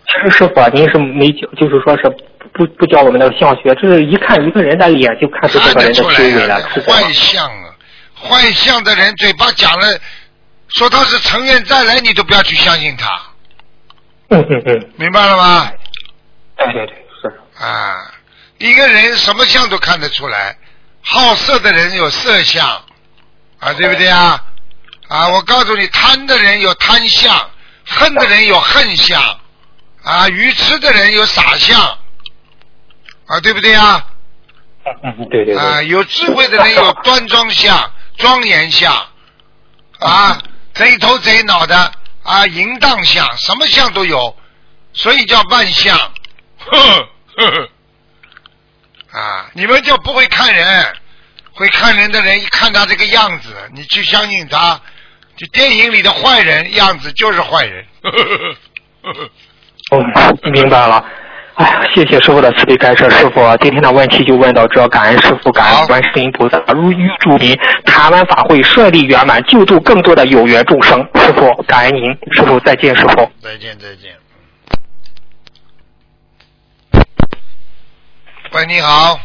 [0.08, 2.10] 其实师傅，您是没教，就是说是
[2.54, 6.56] 不不教我们那个相学，就是一看一个人的脸就看出这个人的修为了。
[6.86, 7.76] 坏相啊，
[8.16, 10.00] 坏相的人嘴巴讲了，
[10.70, 13.08] 说他是成愿再来，你都不要去相信他。
[14.30, 15.72] 嗯嗯嗯，明白了吗？
[16.58, 17.64] 对对对，是。
[17.64, 18.12] 啊，
[18.60, 20.56] 一个人什么相都看得出来，
[21.02, 22.66] 好色的人有色相，
[23.60, 24.42] 啊，对不对啊？
[25.10, 27.34] 啊，我告诉你，贪的人有贪相，
[27.86, 29.22] 恨的人有恨相。
[30.08, 31.82] 啊，愚痴的人有傻相，
[33.26, 34.06] 啊，对不对呀？
[35.04, 35.58] 嗯，对对对。
[35.58, 38.94] 啊，有智慧的人有端庄相、 庄严相，
[40.00, 40.42] 啊，
[40.74, 41.92] 贼头贼脑的
[42.24, 44.34] 啊，淫荡相，什么相都有，
[44.94, 45.98] 所以叫万相。
[45.98, 47.70] 呵呵。
[49.12, 50.96] 啊，你们就不会看人，
[51.52, 54.80] 会看人的人一看他这个样子，你去相信他，
[55.36, 57.86] 就电影里的坏人样子就是坏人。
[58.04, 58.54] 呵呵
[59.14, 59.30] 呵。
[59.92, 60.04] 哦，
[60.52, 61.04] 明白了。
[61.56, 71.00] 哎呀，谢谢师傅的慈悲开示，师傅今天的问题就问到这，感恩师傅，感恩观世音菩萨，如预祝您台湾法会顺利圆满，救助更多的有缘众生。
[71.16, 73.32] 师傅，感恩您，师傅再见，师傅。
[73.42, 74.14] 再见，再见。
[78.52, 79.20] 喂，你好。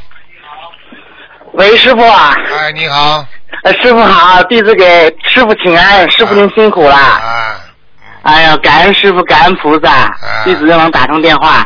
[1.53, 2.35] 喂，师傅啊。
[2.59, 3.23] 哎，你好。
[3.65, 6.95] 哎，师傅好，弟子给师傅请安，师傅您辛苦了。
[6.95, 7.61] 啊。
[8.23, 10.09] 哎呀，感恩师傅，感恩菩萨，
[10.45, 11.65] 弟子又能打通电话。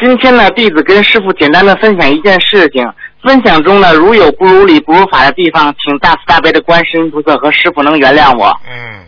[0.00, 2.86] 今天呢，弟子跟师傅简单的分享一件事情。
[3.22, 8.58] 分享中呢，如有不如理、不如法的地方，请大慈大悲的观世音菩萨和师傅能原谅我。
[8.70, 9.04] 嗯。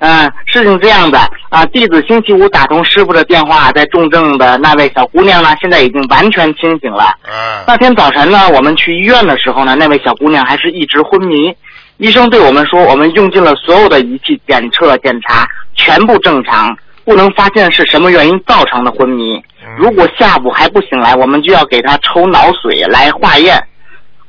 [0.00, 7.04] 嗯，事情这样的啊，弟子星期五打通师傅的电话，在重症的那位小姑娘呢，现在已经完全清醒了。
[7.24, 7.64] 嗯。
[7.66, 11.54] 那天早晨呢，我们去医院的时候呢，那位小姑娘还是一直昏迷。
[11.98, 19.42] 医生对我们说，我们用尽了所有的仪器检测检查，全部正常，不能发现是什么原因造成的昏迷。
[19.76, 23.62] 如果下午还不醒来，我们就要给他抽脑髓来化验。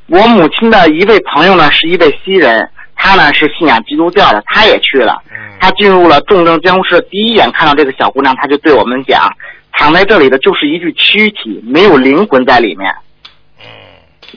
[0.07, 5.21] 我母亲的一位朋友呢，是一位西人，他呢是信仰基督教的，他也去了。
[5.59, 9.31] 他进入了重症监护室，第一眼看到这个小姑娘，他就对我们讲：
[9.73, 12.93] 躺在这里的就是一具躯体，没有灵魂在里面。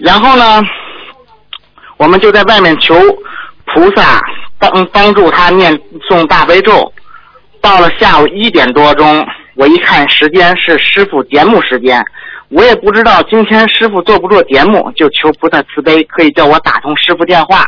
[0.01, 0.63] 然后呢？
[1.99, 2.95] 我们就在外面求
[3.65, 4.21] 菩萨
[4.59, 5.73] 帮帮助他念
[6.09, 6.93] 诵大悲咒。
[7.61, 12.05] 到了下午一点多钟，我一看时间是师傅节目时间，
[12.49, 17.67] 我也不知道今天师傅做不做节目，就求菩萨慈悲，可以叫我打通师傅电话，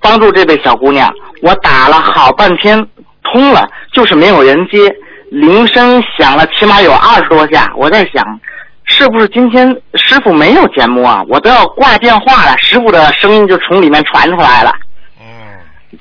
[0.00, 1.12] 帮助这位小姑娘。
[1.42, 2.78] 我打了好半天，
[3.24, 4.78] 通了，就是没有人接，
[5.30, 8.24] 铃声响了起码有二十多下，我在想。
[8.84, 11.24] 是不是今天师傅没有节目啊？
[11.28, 14.74] 我都要挂电话了，师傅的声音就从里面传出来了。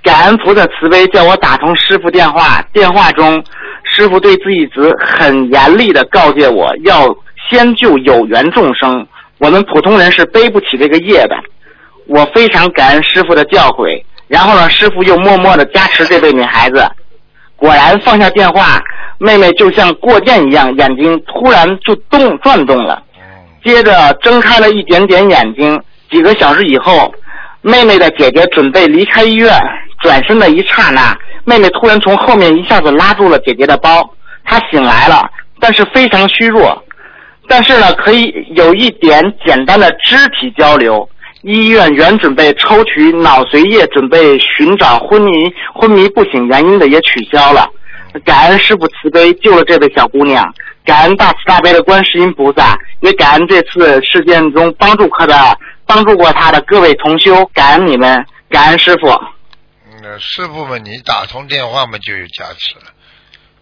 [0.04, 2.62] 感恩菩萨慈悲，叫我打通师傅电话。
[2.74, 3.44] 电话中，
[3.84, 7.08] 师傅对自己子很严厉的告诫我要
[7.50, 9.06] 先救有缘众生，
[9.38, 11.36] 我们普通人是背不起这个业的。
[12.08, 14.04] 我非常感恩师傅的教诲。
[14.28, 16.90] 然后呢，师傅又默默的加持这位女孩子。
[17.56, 18.82] 果然放下电话。
[19.24, 23.04] 妹妹就像过电一样，眼睛突然就动转动了，
[23.64, 25.80] 接着睁开了一点点眼睛。
[26.10, 27.14] 几个小时以后，
[27.62, 29.56] 妹妹的姐姐准备离开医院，
[30.02, 34.10] 转身的一刹那，妹妹突然从后面一下子拉住了姐姐的包。
[34.44, 36.84] 她醒来了，但是非常虚弱，
[37.48, 41.08] 但是呢，可以有一点简单的肢体交流。
[41.44, 45.32] 医院原准备抽取脑髓液，准备寻找昏迷
[45.74, 47.68] 昏迷不醒原因的也取消了。
[48.26, 50.48] 感恩师傅慈悲救了这位小姑娘，
[50.86, 55.34] 感恩大慈大悲的观世音菩萨，也感恩这次事件中帮助她的
[55.86, 59.08] 帮助过他的各位同修，感恩你们，感恩师傅。
[60.04, 62.92] 嗯，师傅们，你打通电话嘛就有加持了。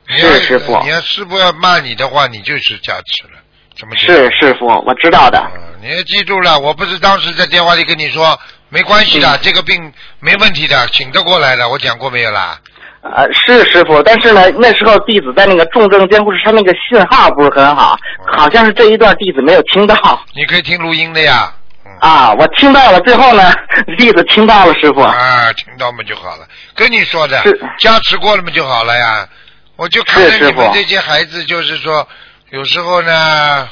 [0.08, 3.40] 你是师傅你要师傅要骂你的话，你就是加持了，
[3.78, 5.40] 怎么是师傅，我知道的。
[5.54, 12.60] 嗯，你要记住了，我不是当时在电话里跟你说没关系的，嗯这个病没问题的，请得过来的，我讲过没有啦？
[13.02, 19.96] 呃，是师傅，但是呢，那时候弟子在那个重症监护室，他那个信号不是很好，好像是这一段弟子没有听到
[20.34, 21.54] 你可以听录音的呀。
[22.02, 22.10] 嗯。
[22.10, 23.54] 啊，我听到了，最后呢，
[23.98, 25.02] 弟子听到了师傅。
[25.02, 27.42] 啊，听到嘛就好了，跟你说的，
[27.80, 29.28] 加持过了嘛就好了呀。
[29.76, 32.06] 我就看着你们这些孩子，就是说，
[32.50, 33.70] 有时候呢，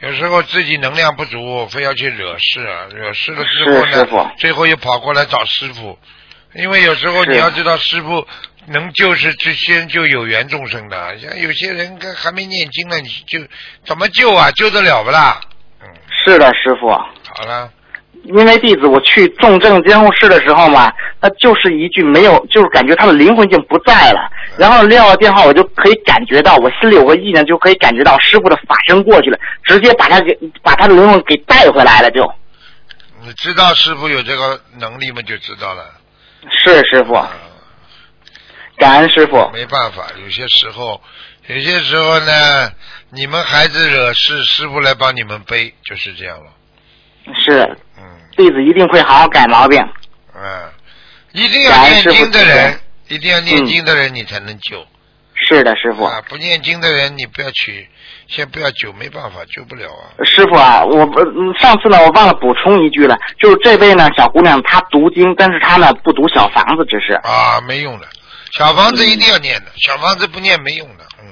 [0.00, 2.60] 有时候自己能量不足，非要去惹事，
[2.94, 5.98] 惹事了之后是师傅呢，最后又跑过来找师傅，
[6.54, 8.24] 因为有时候你要知道，师傅
[8.68, 13.44] 能救是之先就有缘众生的，像有些人跟还没念经呢，你就
[13.84, 14.48] 怎么救啊？
[14.52, 15.40] 救得了不啦？
[15.82, 15.88] 嗯，
[16.24, 16.88] 是的，师傅。
[17.38, 17.70] 好了，
[18.24, 24.30] 因为弟子我去重症监护室的时候嘛，他就是一句没有，就是感觉他的灵魂已经不在了。
[24.56, 32.24] 然后撂了电话，我就可以感觉到，我心里有个意念，就可以感觉到师傅的法身过去了，直接把他给把他的灵魂给带回来了，就
[33.22, 35.20] 你知道师傅有这个能力吗？
[35.20, 35.84] 就知道了。
[36.50, 37.30] 是师傅，啊
[38.78, 39.50] 感恩师傅。
[39.52, 41.02] 没办法，有些时候，
[41.48, 42.70] 有些时候呢，
[43.10, 46.52] 你们孩子惹事，师傅来帮你们背，就是这样了。
[47.34, 48.02] 是嗯
[48.36, 49.80] 弟子一定会好好改毛病。
[50.34, 50.70] 嗯，
[51.32, 54.84] 一定要念经的人，一定要念经的人，你才能救。
[55.34, 56.04] 是的，师傅。
[56.04, 57.86] 啊，不念经的人，你不要去，
[58.26, 60.08] 先不要救，没办法，救不了啊。
[60.24, 61.06] 师傅啊，我
[61.58, 68.06] 上次呢，我忘了补充一句了，就是这位呢小姑娘她读经，但是她呢不读小房子，只是啊，没用的，
[68.52, 71.04] 小房子一定要念的，小房子不念没用的。
[71.22, 71.28] 嗯，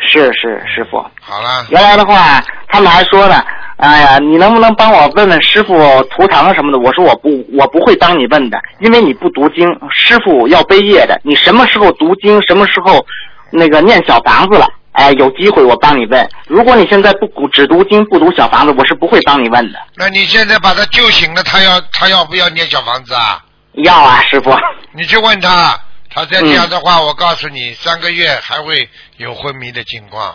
[0.00, 0.98] 是是师傅。
[1.20, 3.42] 好了，原来的话，他们还说呢，
[3.76, 5.74] 哎呀，你能不能帮我问问师傅
[6.10, 6.78] 图腾什么的？
[6.78, 11.20] 我说我不，我不会帮你问的，因为你不读经，师傅要背业的。
[11.22, 13.04] 你什么时候读经，什么时候
[13.52, 14.66] 那个念小房子了？
[14.92, 16.28] 哎，有机会我帮你问。
[16.48, 19.78] 如果你现在不只读经不读小房子，我是不会帮你问的。
[19.96, 23.40] 那你现在把他救醒了，他要他要不要念小房子啊？
[23.74, 24.52] 要啊，师傅。
[24.92, 25.78] 你去问他，
[26.10, 30.34] 他再这样的嗯话，我告诉你，三个月还会有昏迷的情况。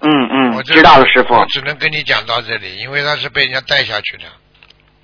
[0.00, 1.46] 嗯嗯，我知道了，师傅我。
[1.46, 4.24] 只能跟你讲到这里，因为他是被人家带下去的。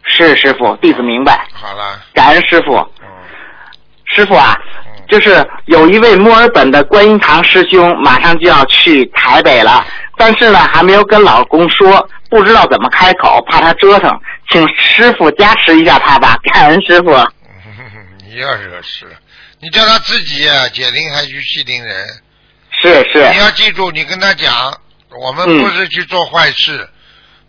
[0.04, 2.76] 是师傅，弟子明白，好了，感恩师傅。
[3.00, 3.08] 嗯
[4.14, 9.82] 师傅啊，嗯，就是有一位墨尔本的观音堂师兄马上就要去台北了，
[10.18, 14.10] 但是呢还没有跟老公说，不知道怎么开口，怕他折腾，
[14.50, 17.10] 请师傅加持一下他吧，感恩师傅。
[18.28, 19.06] 你要惹事，
[19.62, 22.20] 你叫他自己啊，解铃还须系铃人。
[22.82, 24.76] 是是你要记住，你跟他讲，
[25.10, 26.88] 我们嗯不是去做坏事，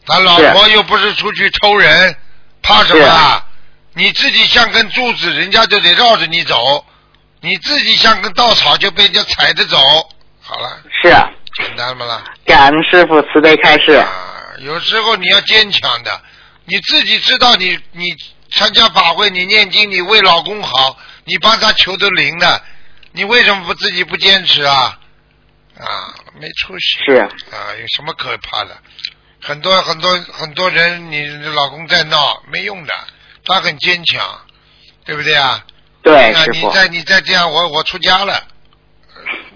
[0.06, 2.16] 他老婆又不是出去偷人，
[2.62, 3.44] 怕什么啊？
[3.96, 6.86] 你自己像根柱子，人家就得绕着你走；
[7.42, 9.80] 你自己像根稻草，就被人家踩着走。
[10.40, 11.10] 好了，是，
[11.64, 12.24] 简单不啦？
[12.46, 13.94] 感恩师傅慈悲开示。
[13.94, 14.08] 啊，
[14.60, 16.22] 有时候你要坚强的，
[16.66, 18.16] 你自己知道你你
[18.52, 20.96] 参加法会，你念经，你为老公好，
[21.26, 22.64] 你帮他求都灵的，
[23.12, 25.00] 你为什么不自己不坚持啊？
[25.80, 27.00] 啊，没出息。
[27.06, 28.78] 是啊，有什么可怕的？
[29.42, 32.94] 很多很多很多人，你老公在闹没用的，
[33.44, 34.42] 他很坚强，
[35.06, 35.66] 对不对啊？
[36.02, 38.42] 对，你再你再这样，我我出家了，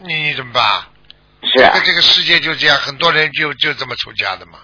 [0.04, 0.86] 你你怎么办？
[1.44, 4.60] 是这个这个世界就这样，很多人就就这么出家的嘛。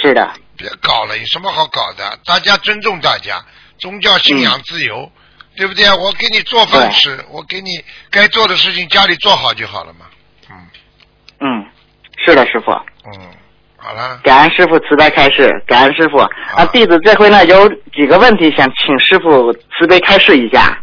[0.00, 2.18] 是的，别搞了，有什么好搞的？
[2.24, 3.44] 大家尊重大家，
[3.80, 5.10] 宗教信仰自由，
[5.58, 5.92] 对不对啊？
[5.96, 7.70] 我给你做饭吃，我给你
[8.10, 10.06] 该做的事情家里做好就好了嘛。
[10.48, 10.56] 嗯
[11.40, 11.66] 嗯，
[12.24, 12.70] 是的，师傅。
[12.70, 13.28] 嗯，
[13.76, 16.64] 好了，感恩师傅慈悲开示，感恩师傅啊！
[16.72, 20.78] 弟子这回呢有几个问题想请师傅慈悲开示一下。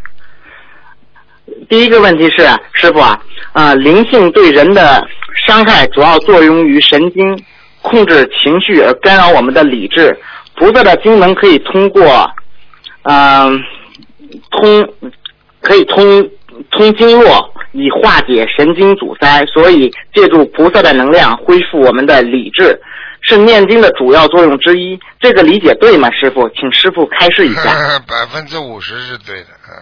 [1.70, 3.22] 第一个问题是，师傅啊，
[3.54, 5.08] 啊，灵性对人的
[5.48, 7.46] 伤害主要作用于神经，
[7.82, 10.20] 控制情绪而干扰我们的理智。
[10.56, 12.30] 菩萨的经能可以通过，
[13.04, 13.62] 嗯、
[14.52, 14.94] 通
[15.62, 16.30] 可以通
[16.72, 22.82] 通经络以化解神经阻塞，所以借助菩萨的能量恢复我们的理智，
[23.22, 25.00] 是念经的主要作用之一。
[25.20, 26.50] 这个理解对吗，师傅？
[26.50, 28.00] 请师傅开示一下。
[28.08, 29.74] 百分之五十是对的，嗯。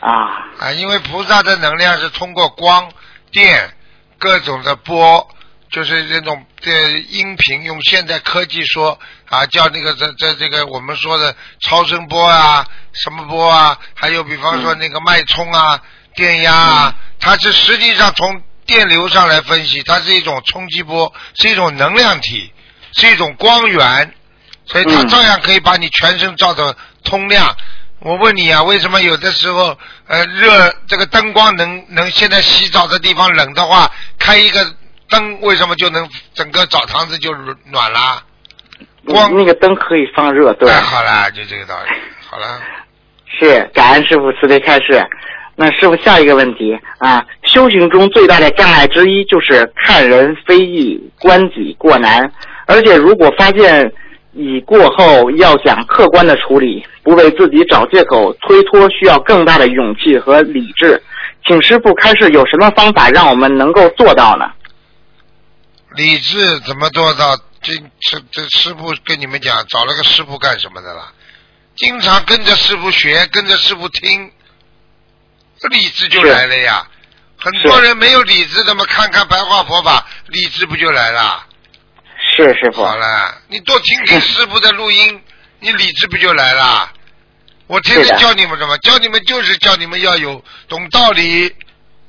[0.00, 2.90] 啊，啊，因为菩萨的能量是通过光、
[3.32, 3.70] 电、
[4.18, 5.26] 各种的波，
[5.70, 6.70] 就是这种这
[7.10, 8.98] 音频，用现代科技说
[9.30, 15.78] 啊，叫那个这这这个我们说的超声波啊，什么波啊，还有比方说那个脉冲啊、
[16.14, 22.52] 电压啊，它是实际上从电流上来分析，它是一种冲击波，是一种能量体，
[22.92, 24.14] 是一种光源。
[24.66, 26.74] 所以它嗯照样可以把你全身照得
[27.04, 27.54] 通亮。
[27.98, 29.76] 我问你啊，为什么有的时候
[30.06, 34.74] 呃热这个灯光能能现在洗澡的地方冷的话，开一个
[35.10, 37.30] 灯为什么就能整个澡堂子就
[37.66, 38.22] 暖啦？
[39.06, 40.70] 光那个灯可以放热，对。
[40.70, 41.90] 哎，好了，就这个道理。
[42.26, 42.58] 好了，
[43.38, 45.04] 是，感恩师傅慈悲开示。
[45.56, 52.32] 那师傅下一个问题啊，修行中最大的障碍之一就是看人非议，观己过难。
[52.66, 53.92] 而且如果发现
[54.32, 61.00] 已过后，要想客观的处理，不为自己找借口推脱，需要更大的勇气和理智。
[61.46, 64.50] 请师傅开示有什么方法让我们能够做到呢？
[65.96, 67.36] 理智怎么做到？
[67.62, 71.12] 这这这师傅跟你们讲，找了个师傅干什么的了？
[71.76, 74.30] 经常跟着师傅学，跟着师傅听，
[75.70, 76.86] 理智就来了呀。
[77.36, 81.46] 很多人没有理智的嘛，看看白话佛法，理智不就来了？
[82.36, 82.84] 是师傅。
[82.84, 85.22] 好了，你多听听师傅的录音，
[85.60, 86.90] 你理智不就来了？
[87.66, 88.76] 我天天教你们什么？
[88.78, 91.54] 教你们就是教你们要有懂道理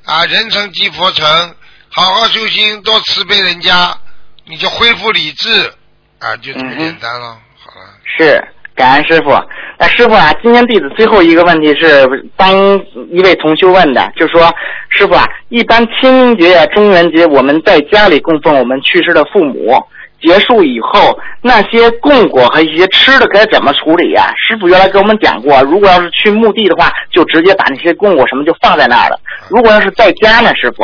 [0.04, 1.56] 啊，人成即佛成，
[1.90, 3.98] 好好修心，多慈悲人家，
[4.46, 5.74] 你就恢复理智
[6.20, 7.40] 啊，就这么简单了。
[7.58, 9.32] 好了，是，感恩师傅。
[9.78, 12.54] 那师傅啊，今天弟子最后一个问题是帮
[13.12, 14.54] 一位同修问的，就说
[14.90, 19.82] 师傅啊，一般清明节、中元节，我们在家里供奉我们去世的父母，
[20.22, 29.20] 结束以后，那些供果和一些吃的该怎么处理呀、师傅原来跟我们讲过，如果要是去墓地的话，就直接把那些供果什么就放在那儿了。
[29.50, 30.84] 如果要是在家呢，师傅？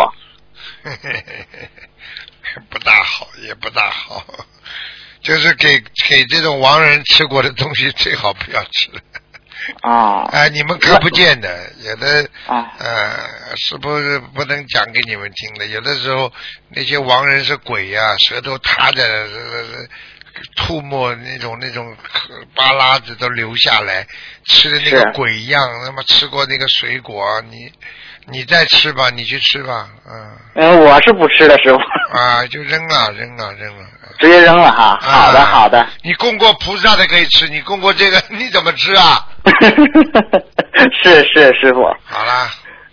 [2.70, 4.22] 不大好，也不大好，
[5.24, 8.90] 就是给给这种亡人吃过的东西最好不要吃。
[9.82, 15.68] 啊， 哎，你们看不见的，有的啊呃，是不是不能讲给你们听的？
[15.68, 16.32] 有的时候
[16.70, 19.86] 那些亡人是鬼呀、舌头塌着，呃呃
[20.56, 21.96] 吐沫那种那种
[22.56, 24.08] 巴拉子都流下来，
[24.46, 25.62] 吃的那个鬼一样。
[25.86, 27.72] 那么吃过那个水果，你
[28.26, 31.78] 你再吃吧，你去吃吧，嗯嗯，我是不吃的，师傅，
[32.18, 33.88] 啊，就扔了扔了扔了。
[34.22, 34.98] 直接扔了哈。
[35.02, 35.86] 好的，啊好的。
[36.04, 39.28] 你供过菩萨的可以吃，你供过这个 你怎么吃啊？
[41.04, 41.84] 是是，师傅。
[42.06, 42.50] 好啦，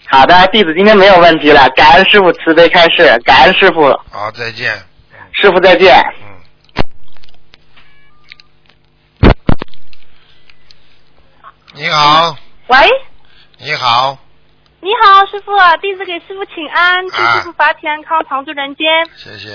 [0.09, 4.73] 好的，弟子今天没有问题了，感恩师傅慈悲开示，感恩师傅，好，再见。
[5.41, 6.03] 师傅再见。
[9.23, 9.31] 嗯。
[11.75, 12.37] 你好，
[12.69, 12.79] 喂，
[13.59, 14.19] 你好，
[14.81, 18.87] 你好，师傅，弟子给师傅请安，祝啊师傅法体安康，常驻人间。
[19.17, 19.49] 谢谢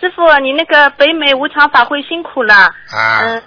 [0.00, 2.54] 师傅，你那个北美无偿法会辛苦了。
[2.54, 3.42] 啊嗯，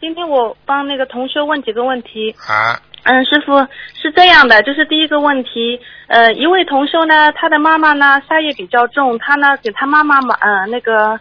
[0.00, 2.34] 今天我帮那个同学问几个问题。
[2.46, 3.58] 啊嗯，师傅
[3.94, 11.18] 是这样的，就是第一个问题，呃，一位同修呢，他的妈妈呢杀业比较重，他呢给他妈妈嘛，呃，那个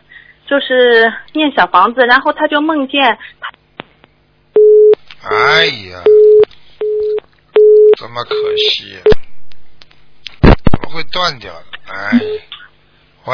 [0.48, 3.18] 就是念小房子，然后他就梦见
[5.30, 6.04] 哎呀，
[7.98, 9.00] 这么可惜呀、
[10.42, 11.94] 怎么会断掉的？
[11.94, 12.20] 哎，
[13.26, 13.34] 喂，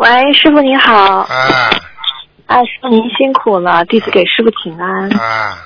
[0.00, 1.28] 喂，师傅您好，啊。
[2.46, 5.10] 啊，师傅您辛苦了，弟子给师傅请安。
[5.12, 5.58] 啊。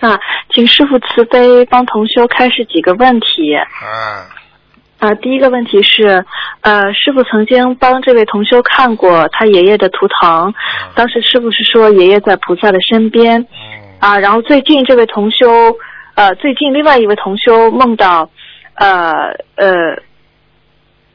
[0.00, 0.20] 啊，
[0.52, 3.54] 请师傅慈悲帮同修开示几个问题。
[3.54, 4.28] 啊。
[4.98, 5.14] 啊。
[5.14, 6.22] 第一个问题是，
[6.60, 10.52] 呃，师傅曾经帮这位同修看过他爷爷的图腾，
[10.94, 13.48] 当时师傅是说爷爷在菩萨的身边嗯。
[14.00, 15.48] 啊，然后最近这位同修，
[16.14, 18.28] 呃，最近另外一位同修梦到，
[18.74, 19.12] 呃
[19.54, 19.96] 呃。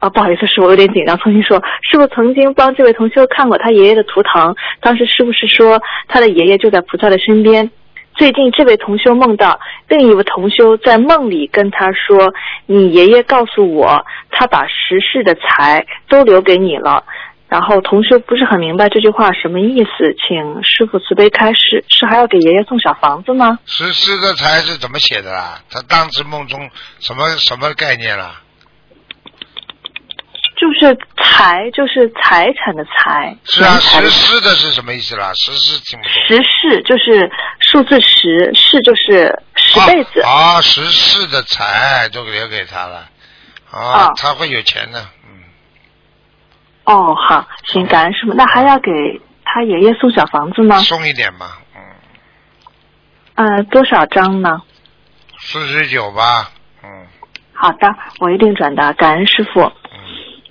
[0.01, 1.61] 啊，不好意思，师傅有点紧张，重新说。
[1.83, 7.69] 师傅曾经帮这位同修看过他爷爷的图腾，当时师傅是说他的爷爷就在菩萨的身边。
[8.15, 12.33] 最近这位同修梦到另一位同修在梦里跟他说
[12.65, 17.03] ：“你爷爷告诉我，他把十世的财都留给你了。”
[17.47, 23.59] 然后同修不是很明白这句话什么意思，请师傅慈悲开示，是还要给爷爷送小房子吗？
[23.65, 25.59] 十世的财是怎么写的啦？
[25.69, 26.59] 他当时梦中
[26.99, 28.40] 什么什么概念啦？
[30.61, 35.31] 就是财，就是财产的财，是啊，实施的是什么意思啦？
[35.33, 36.13] 实施听不懂。
[36.13, 37.31] 十世就是
[37.61, 40.21] 数字十，世就是十辈子。
[40.21, 43.09] 啊，啊十世的财都留给他了，
[43.71, 45.41] 啊，啊他会有钱的，嗯，
[46.85, 48.33] 哦，好，行，感恩师傅。
[48.35, 48.91] 那还要给
[49.43, 50.77] 他爷爷送小房子吗？
[50.81, 51.57] 送一点吧，
[53.35, 54.61] 嗯，呃，多少张呢？
[55.39, 56.51] 四十九吧，
[56.83, 57.07] 嗯
[57.51, 59.71] 好的，我一定转达，感恩师傅。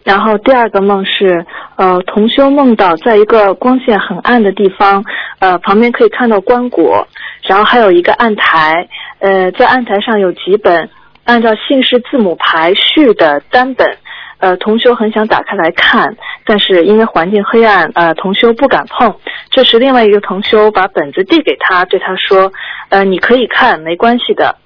[0.02, 1.44] 然后第二个梦是，
[1.76, 5.04] 呃，同修梦到在一个光线很暗的地方，
[5.40, 7.04] 呃，旁边可以看到棺椁，
[7.42, 8.88] 然后还有一个案台，
[9.18, 10.88] 呃，在案台上有几本
[11.24, 13.98] 按照姓氏字母排序的单本，
[14.38, 19.14] 呃，同修很想打开来看，但是因为环境黑暗，呃，同修不敢碰。
[19.50, 22.50] 这时，另外一个同修把本子递给他，对他说
[22.88, 24.56] ：“呃，你可以看，没关系的。”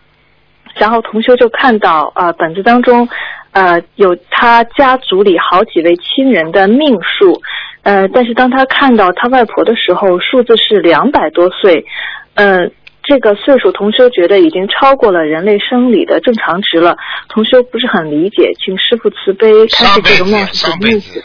[0.77, 3.09] 然后同修就看到，呃，本子当中，
[3.55, 7.41] 呃，有他家族里好几位亲人的命数，
[7.83, 11.87] 呃，但是当他看到他外婆的时候，数字是两百多岁，
[12.35, 12.69] 呃。
[13.07, 16.97] 这个岁数，同修觉得已经超过了人类生理的正常值了。
[17.29, 21.23] 同修不是很理解，请师傅慈悲开示这个梦是什么意思？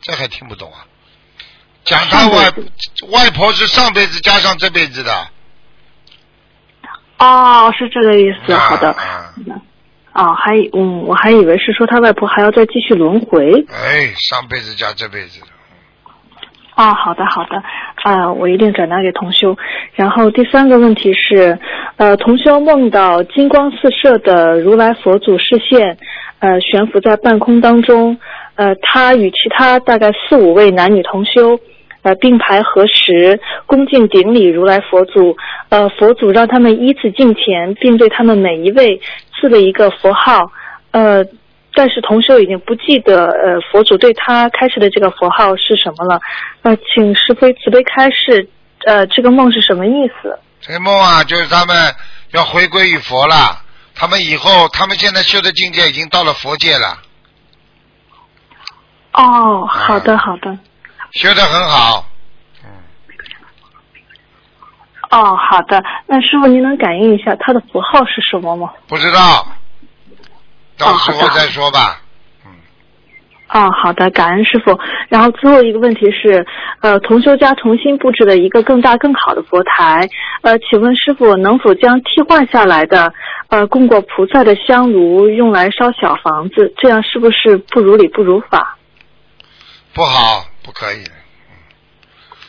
[0.00, 0.86] 这还听不懂啊？
[1.82, 2.44] 讲他外
[3.10, 5.10] 外婆是上辈子加上这辈子的。
[7.18, 8.54] 哦，是这个意思。
[8.54, 8.94] 好的。
[10.16, 13.52] 哦，还嗯，我还以为是说他外婆还要再继续轮回。
[13.68, 15.46] 哎，上辈子加这辈子的。
[16.74, 17.62] 啊，好的好的，
[18.02, 19.56] 啊，我一定转达给同修。
[19.94, 21.58] 然后第三个问题是，
[21.96, 25.96] 呃，同修梦到金光四射的如来佛祖视线，
[26.38, 28.18] 呃，悬浮在半空当中，
[28.56, 31.58] 呃，他与其他大概四五位男女同修，
[32.02, 35.34] 呃，并排合十，恭敬顶礼如来佛祖，
[35.70, 39.00] 呃，佛祖让他们依次敬前，并对他们每一位
[39.40, 40.50] 赐的一个佛号，
[40.90, 41.24] 呃。
[41.78, 46.18] 但是同修已经不记得，呃，佛祖对他开示的这个佛号是什么了？
[46.62, 48.48] 呃，请师非慈悲开示，
[48.86, 50.38] 呃，这个梦是什么意思？
[50.62, 51.94] 这个梦啊，就是他们
[52.30, 53.60] 要回归于佛了。
[53.94, 56.98] 他们以后，他们现在修的境界已经到了佛界了。
[59.12, 60.58] 哦，好的，好的。
[61.12, 62.06] 修的很好。
[65.10, 65.20] 嗯。
[65.20, 65.82] 哦，好的。
[66.06, 68.70] 那师傅，您能感应一下他的符号是什么吗？
[68.88, 69.46] 不知道。
[70.78, 72.02] 到时候再说吧。
[72.44, 72.52] 嗯。
[73.48, 74.78] 哦，好的，感恩师傅。
[75.08, 76.46] 然后最后一个问题是，
[76.80, 80.08] 呃，同修家重新布置了一个更大更好的佛台，
[80.42, 83.12] 呃，请问师傅能否将替换下来的
[83.48, 86.74] 呃供过菩萨的香炉用来烧小房子？
[86.76, 88.76] 这样是不是不如理不如法？
[89.94, 91.04] 不好，不可以。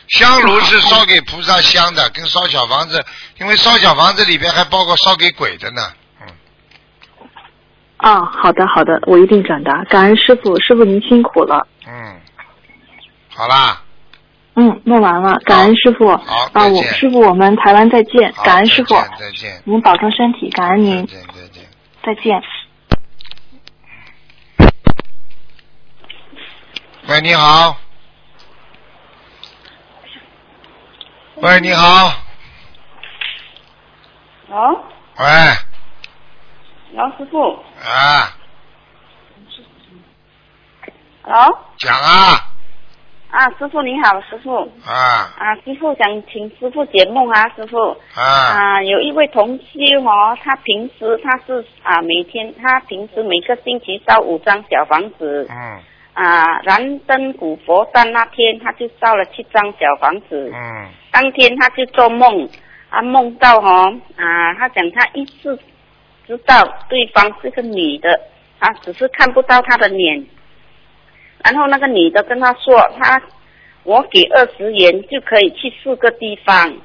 [0.08, 3.04] 香炉是烧给菩萨香的， 跟烧小房子，
[3.38, 5.82] 因为烧小房子里边还包括烧给鬼的呢。
[6.20, 6.26] 嗯
[7.98, 9.84] 啊，好的好的，我一定转达。
[9.84, 11.66] 感恩师傅，师傅您辛苦了。
[11.86, 12.20] 嗯，
[13.34, 13.82] 好啦。
[14.54, 16.16] 嗯，弄完了，感恩师傅。
[16.16, 18.32] 好，啊，我师傅，我们台湾再见。
[18.44, 18.94] 感恩师傅。
[19.18, 19.62] 再见。
[19.64, 21.06] 您保重身体，感恩您。
[21.06, 21.64] 再见再见。
[22.04, 22.42] 再见。
[27.08, 27.87] 喂，你好。
[31.40, 31.84] 喂，你好。
[34.48, 34.84] 哦。
[35.18, 35.24] 喂。
[36.94, 37.52] 姚师傅。
[37.78, 38.34] 啊。
[41.22, 41.72] 好。
[41.76, 42.42] 讲啊。
[43.30, 44.68] 啊，师傅你好，师傅。
[44.84, 45.30] 啊。
[45.38, 47.96] 啊，师傅想请师傅解梦啊，师傅。
[48.16, 48.22] 啊。
[48.24, 55.46] 啊，有一位同修哦，他平时他是啊，每天他平时每个星期烧五张小房子。
[55.48, 55.80] 嗯。
[56.14, 60.50] 啊，燃灯古佛诞那天，他就烧了七张小房子。
[60.52, 60.88] 嗯。
[61.10, 62.48] 当天他就做梦，
[62.90, 65.58] 啊，梦到哦，啊，他讲他一次。
[66.26, 68.20] 知道对方是个女的，
[68.60, 70.26] 他只是看不到她的脸。
[71.42, 73.18] 然后那个女的跟他说：“他
[73.82, 76.76] 我给二十元就可以去四个地方，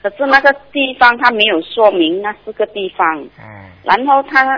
[0.00, 3.68] 可是那个地方他没有说明那四个地方。”嗯。
[3.82, 4.56] 然后他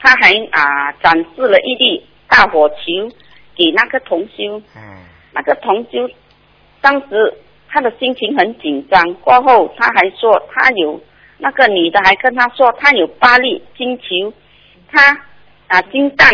[0.00, 3.08] 他还啊展示了一粒大火球
[3.54, 4.60] 给那个同修。
[4.74, 4.82] 嗯。
[5.32, 6.10] 那个同修
[6.80, 7.32] 当时
[7.70, 11.00] 他的心情很紧张，过后他还说他有。
[11.42, 14.30] 那个女的还跟他说，他有八粒金球，
[14.92, 15.18] 他
[15.68, 16.30] 啊金蛋，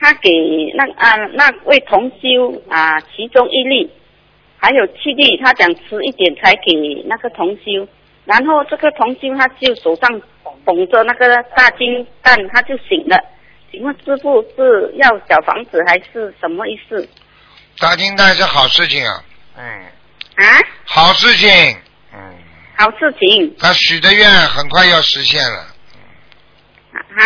[0.00, 0.30] 他给
[0.74, 3.92] 那啊那位同修啊其中一粒，
[4.56, 6.72] 还有七粒，他想吃一点才给
[7.04, 7.86] 那个同修，
[8.24, 10.18] 然后这个同修他就手上
[10.64, 13.22] 捧着那个大金蛋，他就醒了。
[13.70, 17.06] 请问师傅是要小房子还是什么意思？
[17.78, 19.22] 大金蛋是好事情啊。
[19.58, 19.97] 嗯。
[20.38, 20.60] 啊？
[20.84, 21.48] 好事情。
[22.12, 22.18] 嗯。
[22.76, 23.54] 好事情。
[23.58, 25.58] 他许的愿很快要实现了。
[26.92, 27.22] 啊？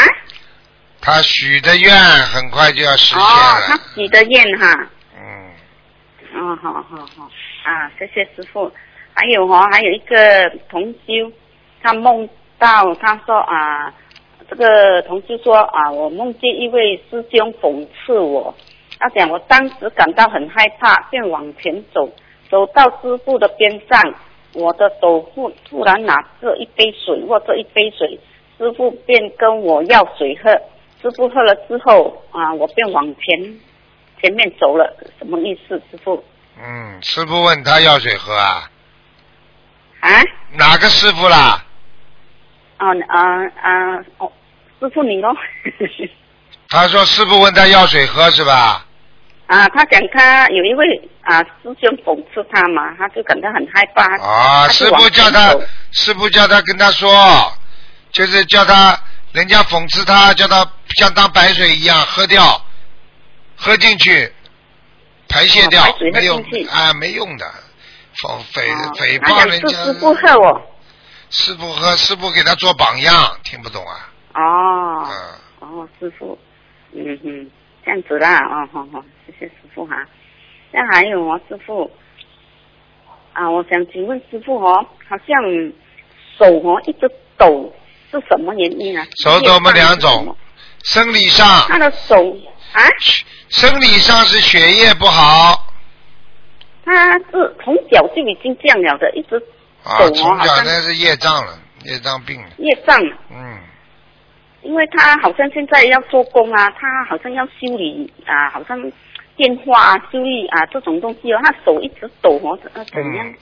[1.00, 3.24] 他许的愿很快就要实现了。
[3.24, 4.88] 哦，他许的愿哈。
[5.16, 5.50] 嗯。
[6.34, 6.82] 哦，好好
[7.16, 7.30] 好
[7.64, 7.90] 啊！
[7.98, 8.72] 谢谢师傅。
[9.14, 11.30] 还有哦，还有一个同修，
[11.82, 12.26] 他梦
[12.58, 13.92] 到他说啊，
[14.48, 18.54] 这个同修说啊，我梦见一位师兄讽刺我，
[18.98, 22.10] 他讲我当时感到很害怕，便往前走，
[22.52, 24.14] 走到师傅的边上。
[24.54, 28.20] 我的手忽突然拿着一杯水，握着一杯水，
[28.58, 30.50] 师傅便跟我要水喝。
[31.00, 33.60] 师傅喝了之后啊，我便往前
[34.20, 34.94] 前面走了。
[35.18, 36.22] 什么意思，师傅？
[36.62, 38.70] 嗯，师傅问他要水喝啊？
[40.00, 40.10] 啊？
[40.58, 41.64] 哪个师傅啦？
[42.76, 44.30] 啊，啊啊哦，
[44.80, 45.34] 师傅你哦。
[46.68, 48.86] 他说师傅问他要水喝是吧？
[49.52, 54.02] 啊，他讲他有一位啊师兄讽刺他嘛，他就感到很害怕。
[54.16, 55.54] 啊，师傅叫他，
[55.90, 57.52] 师傅叫他跟他说，
[58.12, 58.98] 就是叫他，
[59.32, 62.64] 人家讽刺他，叫他像当白水一样喝掉，
[63.54, 64.32] 喝进去，
[65.28, 65.84] 排泄掉，
[66.14, 67.44] 没有啊，没用的，
[68.16, 69.84] 讽诽哦诽谤人家。
[69.84, 70.62] 师傅喝我。
[71.28, 74.08] 师傅和师傅给他做榜样，听不懂啊？
[74.34, 75.06] 哦。
[75.10, 75.68] 嗯。
[75.68, 76.38] 哦，师傅，
[76.94, 77.50] 嗯哼，
[77.84, 79.04] 这样子啦，哦，好好，
[79.74, 79.96] 傅哈。
[80.70, 81.90] 那还有啊，师傅，
[83.32, 85.42] 啊，我想请问师傅哦，好像
[86.38, 87.72] 手哦一直抖，
[88.10, 89.06] 是什么原因啊？
[89.22, 90.36] 手抖嘛两种。
[90.84, 92.16] 生理上，他的手
[92.72, 92.80] 啊，
[93.48, 95.68] 生理上是血液不好。
[96.84, 99.36] 他是从小就已经这样了的，一直
[99.84, 102.98] 啊，抖哦，从小那是业障了，业障病了，业障。
[103.30, 103.60] 嗯，
[104.62, 108.76] 因为他好像现在要做工啊，他好像要修理啊，好像
[109.42, 113.34] 电话啊、修理啊这种东西哦，他手一直抖哦，呃怎样？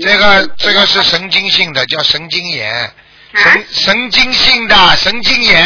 [0.00, 2.92] 这个这个是神经性的，叫神经炎，啊
[3.36, 5.64] 神神经性的神经炎，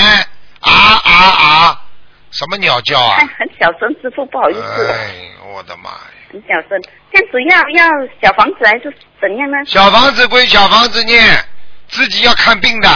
[0.60, 1.82] 啊啊啊，
[2.30, 3.26] 什么鸟叫啊哎，？
[3.38, 5.14] 很小声，师傅不好意思，哎，
[5.54, 6.00] 我的妈呀！
[6.30, 6.78] 很小声。
[7.10, 7.90] 这样子要要
[8.22, 9.56] 小房子还是怎样呢？
[9.64, 11.42] 小房子归小房子念，
[11.88, 12.90] 自己要看病的，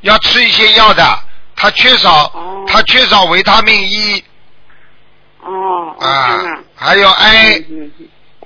[0.00, 1.04] 要吃一些药的。
[1.54, 4.24] 他缺少，哦他缺少维他命 E
[5.46, 7.64] 哦，啊还有 A，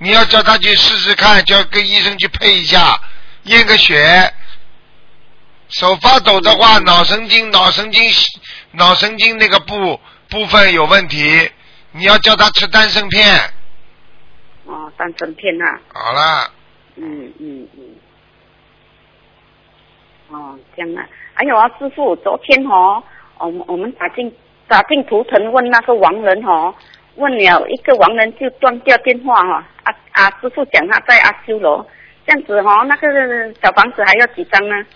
[0.01, 3.01] 你要叫他去试试看，叫跟医生去配一下，
[3.45, 4.33] 验个血。
[5.69, 8.03] 手发抖的话，脑神经、脑神经、
[8.73, 11.51] 脑神经那个部部分有问题，
[11.93, 13.39] 你要叫他吃丹参片。
[14.65, 16.51] 哦，丹参片啊，好了，
[16.97, 17.95] 嗯嗯嗯，
[20.29, 21.07] 哦，这样啊。
[21.35, 23.03] 还有啊，师傅，昨天哦，
[23.39, 24.33] 我们我们打进
[24.71, 26.73] 打进图腾问那个亡人哦，
[27.17, 31.85] 问了一个亡人就断掉电话哈、啊啊，师傅讲他在阿修罗，
[32.25, 33.09] 这样子哦，那个
[33.61, 34.87] 小房子还要几张呢？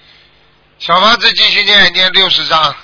[0.78, 2.74] 小房子继续念，念六十张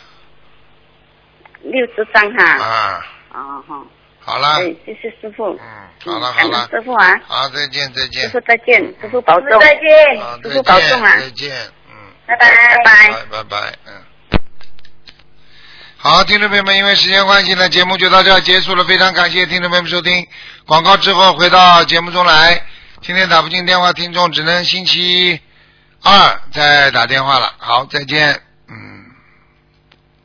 [1.62, 2.44] 六十张哈。
[2.58, 3.86] 啊，哦好，
[4.18, 5.48] 好了，哎，谢谢师傅。
[5.50, 5.58] 嗯，
[6.04, 9.60] 好了好了，师傅啊，好，再见再见师，傅再见，师傅保重。
[9.60, 11.54] 再见，好，师傅保重啊再见，
[11.88, 11.94] 嗯。
[12.26, 13.08] 拜拜拜拜。
[13.12, 14.09] 拜拜拜，嗯。
[16.02, 18.82] 好，听众朋友们，因为时间关系呢，节目就到这结束了。
[18.84, 20.26] 非常感谢听众朋友们收听。
[20.64, 22.64] 广告之后回到节目中来。
[23.02, 25.38] 今天打不进电话，听众只能星期
[26.02, 27.52] 二再打电话了。
[27.58, 28.49] 好，再见。